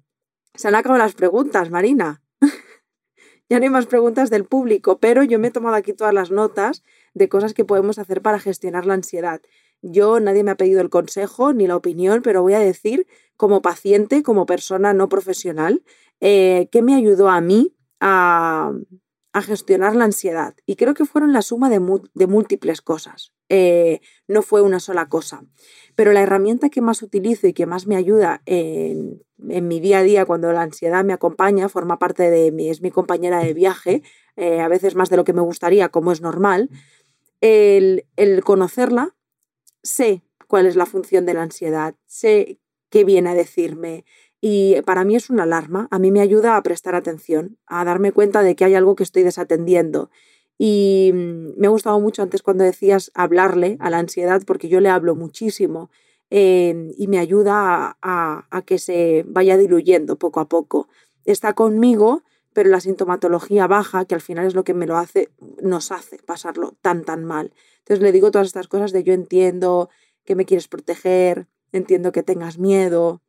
se 0.55 0.67
han 0.67 0.75
acabado 0.75 1.01
las 1.01 1.15
preguntas, 1.15 1.69
Marina. 1.69 2.21
ya 3.49 3.59
no 3.59 3.63
hay 3.63 3.69
más 3.69 3.85
preguntas 3.85 4.29
del 4.29 4.43
público, 4.43 4.99
pero 4.99 5.23
yo 5.23 5.39
me 5.39 5.47
he 5.47 5.51
tomado 5.51 5.77
aquí 5.77 5.93
todas 5.93 6.13
las 6.13 6.31
notas 6.31 6.83
de 7.13 7.29
cosas 7.29 7.53
que 7.53 7.63
podemos 7.63 7.97
hacer 7.97 8.21
para 8.21 8.37
gestionar 8.37 8.85
la 8.85 8.95
ansiedad. 8.95 9.41
Yo, 9.81 10.19
nadie 10.19 10.43
me 10.43 10.51
ha 10.51 10.57
pedido 10.57 10.81
el 10.81 10.89
consejo 10.89 11.53
ni 11.53 11.65
la 11.65 11.77
opinión, 11.77 12.23
pero 12.23 12.41
voy 12.41 12.55
a 12.55 12.59
decir, 12.59 13.07
como 13.37 13.61
paciente, 13.61 14.21
como 14.21 14.45
persona 14.45 14.93
no 14.93 15.07
profesional, 15.07 15.81
eh, 16.19 16.67
que 16.73 16.81
me 16.81 16.93
ayudó 16.93 17.29
a 17.29 17.39
mí 17.39 17.73
a, 18.01 18.73
gestionar 19.41 19.95
la 19.95 20.05
ansiedad. 20.05 20.55
Y 20.65 20.75
creo 20.75 20.93
que 20.93 21.05
fueron 21.05 21.31
la 21.31 21.41
suma 21.41 21.69
de, 21.69 21.79
múltiples 21.79 22.81
cosas. 22.81 23.33
Eh, 23.47 24.01
no 24.27 24.41
fue 24.41 24.61
una 24.61 24.79
sola 24.81 25.07
cosa. 25.07 25.43
Pero 25.95 26.11
la 26.11 26.21
herramienta 26.21 26.69
que 26.69 26.81
más 26.81 27.01
utilizo 27.01 27.47
y 27.47 27.53
que 27.53 27.65
más 27.65 27.87
me 27.87 27.95
ayuda 27.95 28.41
en, 28.45 29.21
mi 29.37 29.79
día 29.79 29.99
a 29.99 30.03
día 30.03 30.25
cuando 30.25 30.51
la 30.51 30.63
ansiedad 30.63 31.05
me 31.05 31.13
acompaña, 31.13 31.69
forma 31.69 31.97
parte 31.97 32.29
de 32.29 32.51
mí, 32.51 32.69
es 32.69 32.81
mi 32.81 32.91
compañera 32.91 33.39
de 33.39 33.53
viaje, 33.53 34.03
eh, 34.35 34.59
a 34.59 34.67
veces 34.67 34.95
más 34.95 35.09
de 35.09 35.17
lo 35.17 35.23
que 35.23 35.33
me 35.33 35.41
gustaría, 35.41 35.89
como 35.89 36.11
es 36.11 36.21
normal, 36.21 36.69
el, 37.41 38.05
conocerla, 38.43 39.15
sé 39.81 40.23
cuál 40.47 40.67
es 40.67 40.75
la 40.75 40.85
función 40.85 41.25
de 41.25 41.33
la 41.33 41.43
ansiedad, 41.43 41.95
sé 42.05 42.59
qué 42.89 43.03
viene 43.03 43.29
a 43.29 43.33
decirme, 43.33 44.05
y 44.41 44.81
para 44.81 45.05
mí 45.05 45.15
es 45.15 45.29
una 45.29 45.43
alarma, 45.43 45.87
a 45.91 45.99
mí 45.99 46.11
me 46.11 46.19
ayuda 46.19 46.57
a 46.57 46.63
prestar 46.63 46.95
atención, 46.95 47.59
a 47.67 47.85
darme 47.85 48.11
cuenta 48.11 48.41
de 48.41 48.55
que 48.55 48.65
hay 48.65 48.73
algo 48.73 48.95
que 48.95 49.03
estoy 49.03 49.21
desatendiendo. 49.21 50.09
Y 50.57 51.11
mm, 51.13 51.59
me 51.59 51.67
ha 51.67 51.69
gustado 51.69 51.99
mucho 51.99 52.23
antes 52.23 52.41
cuando 52.41 52.63
decías 52.63 53.11
hablarle 53.13 53.77
a 53.79 53.91
la 53.91 53.99
ansiedad, 53.99 54.41
porque 54.45 54.67
yo 54.67 54.81
le 54.81 54.89
hablo 54.89 55.15
muchísimo 55.15 55.91
eh, 56.31 56.91
y 56.97 57.07
me 57.07 57.19
ayuda 57.19 57.97
a, 58.01 58.47
a, 58.49 58.61
que 58.63 58.79
se 58.79 59.23
vaya 59.27 59.57
diluyendo 59.57 60.17
poco 60.17 60.39
a 60.39 60.49
poco. 60.49 60.87
Está 61.23 61.53
conmigo, 61.53 62.23
pero 62.51 62.69
la 62.69 62.79
sintomatología 62.79 63.67
baja, 63.67 64.05
que 64.05 64.15
al 64.15 64.21
final 64.21 64.47
es 64.47 64.55
lo 64.55 64.63
que 64.63 64.73
me 64.73 64.87
lo 64.87 64.97
hace, 64.97 65.29
nos 65.61 65.91
hace 65.91 66.17
pasarlo 66.17 66.73
tan, 66.81 67.03
tan 67.03 67.25
mal. 67.25 67.53
Entonces 67.79 68.01
le 68.01 68.11
digo 68.11 68.31
todas 68.31 68.47
estas 68.47 68.67
cosas 68.67 68.91
de 68.91 69.03
yo 69.03 69.13
entiendo 69.13 69.89
que 70.25 70.35
me 70.35 70.45
quieres 70.45 70.67
proteger, 70.67 71.47
entiendo 71.71 72.11
que 72.11 72.23
tengas 72.23 72.57
miedo, 72.57 73.21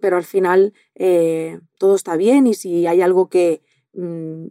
pero 0.00 0.16
al 0.16 0.24
final 0.24 0.72
eh, 0.94 1.60
todo 1.78 1.94
está 1.94 2.16
bien 2.16 2.46
y 2.46 2.54
si 2.54 2.86
hay 2.86 3.02
algo 3.02 3.28
que 3.28 3.62
mm, 3.94 4.46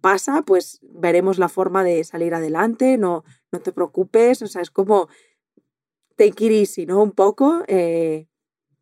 pasa, 0.00 0.42
pues 0.42 0.80
veremos 0.82 1.38
la 1.38 1.48
forma 1.48 1.84
de 1.84 2.04
salir 2.04 2.34
adelante, 2.34 2.98
no, 2.98 3.24
no 3.50 3.60
te 3.60 3.72
preocupes, 3.72 4.42
o 4.42 4.46
sea, 4.46 4.62
es 4.62 4.70
como 4.70 5.08
take 6.16 6.46
it 6.46 6.52
easy, 6.52 6.86
¿no? 6.86 7.02
Un 7.02 7.12
poco, 7.12 7.62
eh, 7.68 8.28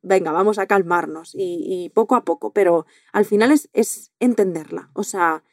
venga, 0.02 0.32
vamos 0.32 0.58
a 0.58 0.66
calmarnos 0.66 1.32
y, 1.34 1.90
poco 1.94 2.16
a 2.16 2.24
poco, 2.24 2.52
pero 2.52 2.86
al 3.12 3.24
final 3.24 3.52
es, 3.52 3.68
es 3.72 4.12
entenderla. 4.20 4.90
O 4.94 5.04
sea, 5.04 5.44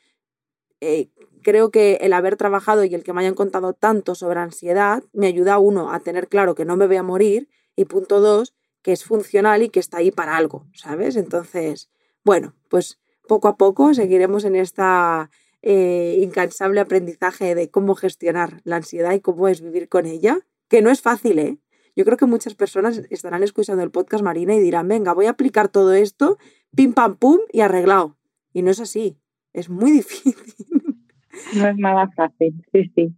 eh, 0.81 1.09
creo 1.43 1.71
que 1.71 1.95
el 2.01 2.13
haber 2.13 2.35
trabajado 2.37 2.83
y 2.83 2.93
el 2.93 3.03
que 3.03 3.13
me 3.13 3.21
hayan 3.21 3.35
contado 3.35 3.73
tanto 3.73 4.15
sobre 4.15 4.39
ansiedad 4.39 5.03
me 5.13 5.27
ayuda, 5.27 5.59
uno, 5.59 5.91
a 5.91 5.99
tener 5.99 6.27
claro 6.27 6.55
que 6.55 6.65
no 6.65 6.77
me 6.77 6.87
voy 6.87 6.97
a 6.97 7.03
morir 7.03 7.49
y 7.75 7.85
punto 7.85 8.19
dos, 8.19 8.53
que 8.87 8.93
es 8.93 9.03
funcional 9.03 9.63
y 9.63 9.67
que 9.67 9.81
está 9.81 9.97
ahí 9.97 10.11
para 10.11 10.37
algo, 10.37 10.65
¿sabes? 10.71 11.17
Entonces, 11.17 11.89
bueno, 12.23 12.55
pues 12.69 13.01
poco 13.27 13.49
a 13.49 13.57
poco 13.57 13.93
seguiremos 13.93 14.45
en 14.45 14.55
esta 14.55 15.29
eh, 15.61 16.19
incansable 16.21 16.79
aprendizaje 16.79 17.53
de 17.53 17.69
cómo 17.69 17.95
gestionar 17.95 18.61
la 18.63 18.77
ansiedad 18.77 19.11
y 19.11 19.19
cómo 19.19 19.49
es 19.49 19.59
vivir 19.59 19.89
con 19.89 20.05
ella, 20.05 20.39
que 20.69 20.81
no 20.81 20.89
es 20.89 21.01
fácil, 21.01 21.37
¿eh? 21.39 21.57
Yo 21.97 22.05
creo 22.05 22.15
que 22.15 22.27
muchas 22.27 22.55
personas 22.55 23.01
estarán 23.09 23.43
escuchando 23.43 23.83
el 23.83 23.91
podcast 23.91 24.23
Marina 24.23 24.55
y 24.55 24.61
dirán, 24.61 24.87
venga, 24.87 25.13
voy 25.13 25.25
a 25.25 25.31
aplicar 25.31 25.67
todo 25.67 25.93
esto, 25.93 26.37
pim 26.73 26.93
pam 26.93 27.17
pum 27.17 27.39
y 27.51 27.59
arreglado. 27.59 28.15
Y 28.53 28.61
no 28.61 28.71
es 28.71 28.79
así, 28.79 29.17
es 29.51 29.69
muy 29.69 29.91
difícil. 29.99 30.37
No 31.57 31.67
es 31.67 31.75
nada 31.75 32.09
fácil, 32.15 32.63
sí, 32.71 32.89
sí. 32.95 33.13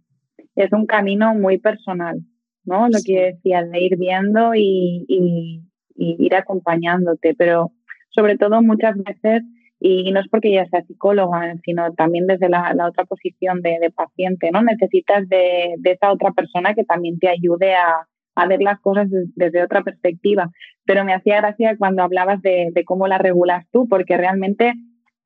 Es 0.56 0.72
un 0.72 0.86
camino 0.86 1.32
muy 1.32 1.58
personal, 1.58 2.24
¿no? 2.64 2.88
Lo 2.88 2.98
que 3.04 3.32
decías, 3.32 3.70
de 3.70 3.80
ir 3.80 3.96
viendo 3.96 4.54
y, 4.54 5.62
ir 5.96 6.34
acompañándote, 6.34 7.34
pero 7.36 7.72
sobre 8.08 8.38
todo 8.38 8.62
muchas 8.62 8.96
veces, 8.96 9.42
y 9.78 10.10
no 10.12 10.20
es 10.20 10.28
porque 10.28 10.52
ya 10.52 10.66
sea 10.66 10.82
psicóloga, 10.82 11.54
sino 11.64 11.92
también 11.94 12.26
desde 12.26 12.48
la, 12.48 12.74
otra 12.88 13.04
posición 13.04 13.60
de, 13.62 13.92
paciente, 13.94 14.50
¿no? 14.50 14.62
Necesitas 14.62 15.28
de, 15.28 15.74
de 15.78 15.92
esa 15.92 16.12
otra 16.12 16.32
persona 16.32 16.74
que 16.74 16.84
también 16.84 17.18
te 17.18 17.28
ayude 17.28 17.74
a, 17.74 18.06
a 18.34 18.46
ver 18.46 18.62
las 18.62 18.80
cosas 18.80 19.08
desde 19.10 19.62
otra 19.62 19.82
perspectiva. 19.82 20.50
Pero 20.84 21.04
me 21.04 21.14
hacía 21.14 21.40
gracia 21.40 21.76
cuando 21.76 22.02
hablabas 22.02 22.40
de, 22.42 22.72
cómo 22.86 23.06
la 23.06 23.18
regulas 23.18 23.66
tú, 23.70 23.86
porque 23.88 24.16
realmente 24.16 24.74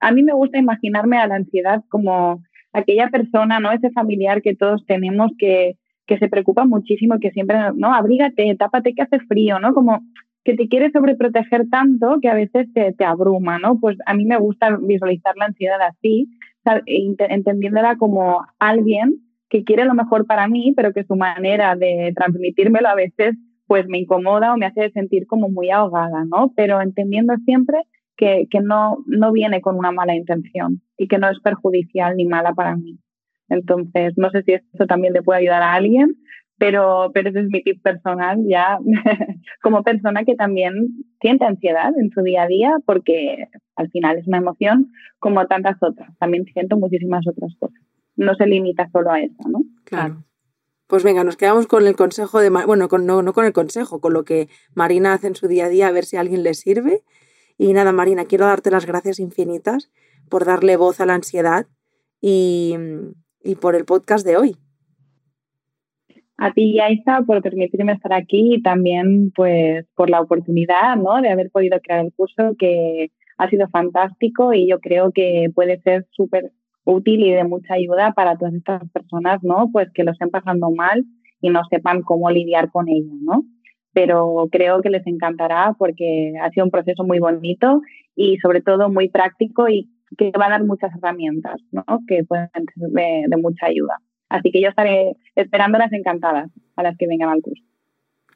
a 0.01 0.13
mí 0.13 0.23
me 0.23 0.35
gusta 0.35 0.59
imaginarme 0.59 1.19
a 1.19 1.27
la 1.27 1.37
ansiedad 1.37 1.83
como 1.89 2.43
aquella 2.73 3.09
persona, 3.09 3.61
¿no? 3.61 3.73
Ese 3.73 3.91
familiar 3.91 4.43
que 4.43 4.55
todos 4.55 4.85
tenemos 4.87 5.31
que, 5.39 5.77
que 6.07 6.19
se 6.19 6.29
preocupa 6.29 6.65
muchísimo, 6.65 7.19
que 7.21 7.31
siempre, 7.31 7.57
¿no? 7.75 7.95
Abrígate, 7.95 8.55
tápate 8.57 8.95
que 8.95 9.03
hace 9.03 9.21
frío, 9.21 9.59
¿no? 9.59 9.75
Como 9.75 10.03
que 10.45 10.55
te 10.55 10.69
quiere 10.69 10.91
sobreproteger 10.91 11.69
tanto 11.71 12.19
que 12.21 12.29
a 12.29 12.35
veces 12.35 12.71
te, 12.75 12.93
te 12.93 13.05
abruma, 13.05 13.59
¿no? 13.59 13.79
Pues 13.81 13.97
a 14.07 14.15
mí 14.15 14.27
me 14.27 14.37
gusta 14.37 14.77
visualizar 14.81 15.35
la 15.37 15.47
ansiedad 15.47 15.81
así, 15.81 16.29
entendiéndola 16.87 17.97
como 17.97 18.45
alguien 18.59 19.21
que 19.49 19.65
quiere 19.65 19.85
lo 19.85 19.95
mejor 19.95 20.27
para 20.27 20.49
mí, 20.49 20.73
pero 20.77 20.93
que 20.93 21.05
su 21.05 21.17
manera 21.17 21.77
de 21.77 22.13
transmitírmelo 22.15 22.89
a 22.89 22.95
veces 22.95 23.37
pues 23.67 23.87
me 23.89 23.99
incomoda 23.99 24.53
o 24.53 24.57
me 24.59 24.67
hace 24.67 24.91
sentir 24.91 25.27
como 25.27 25.49
muy 25.49 25.71
ahogada, 25.71 26.25
¿no? 26.27 26.53
Pero 26.55 26.83
entendiendo 26.83 27.35
siempre 27.45 27.79
que, 28.17 28.47
que 28.51 28.61
no, 28.61 28.99
no 29.07 29.33
viene 29.33 29.63
con 29.63 29.77
una 29.77 29.93
mala 29.93 30.15
intención 30.15 30.83
y 30.99 31.09
que 31.09 31.19
no 31.19 31.31
es 31.31 31.41
perjudicial 31.41 32.17
ni 32.17 32.27
mala 32.27 32.53
para 32.53 32.77
mí. 32.77 32.99
Entonces, 33.49 34.15
no 34.17 34.31
sé 34.31 34.43
si 34.43 34.53
eso 34.53 34.87
también 34.87 35.13
le 35.13 35.23
puede 35.23 35.41
ayudar 35.41 35.63
a 35.63 35.75
alguien, 35.75 36.17
pero, 36.59 37.11
pero 37.13 37.31
ese 37.31 37.41
es 37.41 37.49
mi 37.49 37.63
tip 37.63 37.83
personal 37.83 38.39
ya 38.49 38.79
como 39.63 39.83
persona 39.83 40.25
que 40.25 40.35
también 40.35 40.75
siente 41.21 41.45
ansiedad 41.45 41.93
en 41.99 42.11
su 42.11 42.23
día 42.23 42.45
a 42.45 42.47
día 42.47 42.77
porque 42.87 43.49
al 43.77 43.91
final 43.91 44.19
es 44.19 44.27
una 44.27 44.39
emoción 44.39 44.93
como 45.19 45.47
tantas 45.47 45.77
otras. 45.83 46.17
También 46.19 46.45
siento 46.53 46.77
muchísimas 46.77 47.27
otras 47.27 47.55
cosas 47.59 47.81
no 48.17 48.35
se 48.35 48.47
limita 48.47 48.89
solo 48.93 49.11
a 49.11 49.21
eso, 49.21 49.49
¿no? 49.49 49.61
Claro. 49.85 50.25
Pues 50.87 51.03
venga, 51.03 51.25
nos 51.25 51.37
quedamos 51.37 51.67
con 51.67 51.87
el 51.87 51.97
consejo 51.97 52.41
de, 52.41 52.51
bueno, 52.51 52.89
con, 52.89 53.07
no, 53.07 53.23
no 53.23 53.33
con 53.33 53.47
el 53.47 53.53
consejo, 53.53 54.01
con 54.01 54.13
lo 54.13 54.25
que 54.25 54.49
Marina 54.75 55.15
hace 55.15 55.29
en 55.29 55.35
su 55.35 55.49
día 55.49 55.67
a 55.67 55.69
día, 55.69 55.89
a 55.89 55.93
ver 55.93 56.05
si 56.05 56.17
a 56.17 56.21
alguien 56.21 56.43
le 56.43 56.55
sirve. 56.55 57.03
Y 57.57 57.73
nada, 57.73 57.93
Marina, 57.93 58.27
quiero 58.27 58.47
darte 58.47 58.71
las 58.71 58.87
gracias 58.87 59.19
infinitas 59.19 59.91
por 60.29 60.45
darle 60.45 60.77
voz 60.77 61.01
a 61.01 61.07
la 61.07 61.15
ansiedad 61.15 61.67
y, 62.21 62.77
y 63.45 63.55
por 63.55 63.77
el 63.77 63.85
podcast 63.85 64.27
de 64.27 64.37
hoy. 64.37 64.57
A 66.37 66.53
ti, 66.53 66.75
Yaisa, 66.75 67.23
por 67.25 67.43
permitirme 67.43 67.93
estar 67.93 68.13
aquí 68.13 68.55
y 68.55 68.63
también 68.63 69.31
pues 69.37 69.87
por 69.95 70.11
la 70.11 70.21
oportunidad 70.21 70.97
¿no? 70.97 71.21
de 71.23 71.29
haber 71.29 71.51
podido 71.51 71.79
crear 71.81 72.05
el 72.05 72.13
curso 72.13 72.57
que 72.59 73.13
ha 73.39 73.49
sido 73.49 73.69
fantástico 73.69 74.53
y 74.53 74.69
yo 74.69 74.81
creo 74.81 75.13
que 75.13 75.49
puede 75.55 75.81
ser 75.83 76.07
súper 76.11 76.51
útil 76.85 77.25
y 77.25 77.31
de 77.31 77.45
mucha 77.45 77.75
ayuda 77.75 78.13
para 78.13 78.37
todas 78.37 78.55
estas 78.55 78.83
personas, 78.91 79.43
¿no? 79.43 79.71
Pues 79.73 79.89
que 79.95 80.05
lo 80.05 80.13
estén 80.13 80.31
pasando 80.31 80.71
mal 80.71 81.05
y 81.41 81.51
no 81.51 81.63
sepan 81.71 82.03
cómo 82.03 82.31
lidiar 82.31 82.71
con 82.71 82.89
ello, 82.89 83.13
¿no? 83.23 83.45
Pero 83.93 84.49
creo 84.51 84.83
que 84.83 84.91
les 84.91 85.07
encantará 85.07 85.75
porque 85.79 86.35
ha 86.43 86.51
sido 86.51 86.67
un 86.67 86.71
proceso 86.71 87.05
muy 87.05 87.21
bonito 87.21 87.81
y 88.17 88.39
sobre 88.39 88.61
todo 88.61 88.91
muy 88.91 89.09
práctico 89.09 89.69
y 89.69 89.89
que 90.17 90.33
va 90.39 90.47
a 90.47 90.51
dar 90.51 90.65
muchas 90.65 90.95
herramientas, 90.97 91.61
¿no? 91.73 91.85
Que 92.07 92.25
pueden 92.25 92.49
ser 92.53 92.89
de, 93.29 93.37
mucha 93.37 93.67
ayuda. 93.67 93.99
Así 94.29 94.51
que 94.51 94.61
yo 94.61 94.69
estaré 94.69 95.17
esperándolas 95.35 95.93
encantadas 95.93 96.51
a 96.77 96.83
las 96.83 96.97
que 96.97 97.07
vengan 97.07 97.29
al 97.29 97.43
curso. 97.43 97.63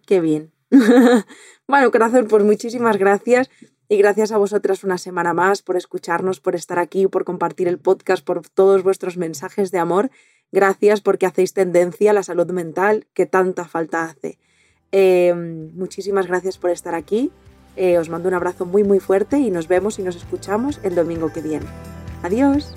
Qué 0.07 0.21
bien. 0.21 0.51
bueno, 1.69 1.91
corazón, 1.91 2.27
pues 2.29 2.45
muchísimas 2.45 2.99
gracias. 2.99 3.51
Y 3.89 3.97
gracias 3.97 4.33
a 4.33 4.39
vosotras 4.39 4.85
una 4.85 4.99
semana 4.99 5.33
más 5.33 5.63
por 5.63 5.77
escucharnos, 5.77 6.41
por 6.41 6.55
estar 6.55 6.79
aquí, 6.79 7.07
por 7.07 7.25
compartir 7.25 7.69
el 7.69 7.79
podcast, 7.79 8.25
por 8.25 8.47
todos 8.49 8.83
vuestros 8.83 9.17
mensajes 9.17 9.71
de 9.71 9.79
amor. 9.79 10.11
Gracias 10.53 11.01
porque 11.01 11.27
hacéis 11.27 11.55
tendencia 11.55 12.11
a 12.11 12.15
la 12.15 12.23
salud 12.23 12.51
mental 12.51 13.07
que 13.15 13.27
tanta 13.27 13.65
falta 13.65 14.05
hace. 14.05 14.39
Eh, 14.93 15.35
muchísimas 15.35 16.27
gracias 16.27 16.59
por 16.59 16.71
estar 16.71 16.95
aquí. 16.95 17.31
Eh, 17.79 17.97
os 17.97 18.09
mando 18.11 18.29
un 18.29 18.35
abrazo 18.35 18.67
muy 18.67 18.83
muy 18.83 18.99
fuerte 18.99 19.39
y 19.39 19.53
nos 19.53 19.69
vemos 19.69 20.01
y 20.01 20.03
nos 20.03 20.17
escuchamos 20.17 20.81
el 20.83 20.97
domingo 20.97 21.33
que 21.33 21.41
viene. 21.41 21.67
Adiós. 22.25 22.75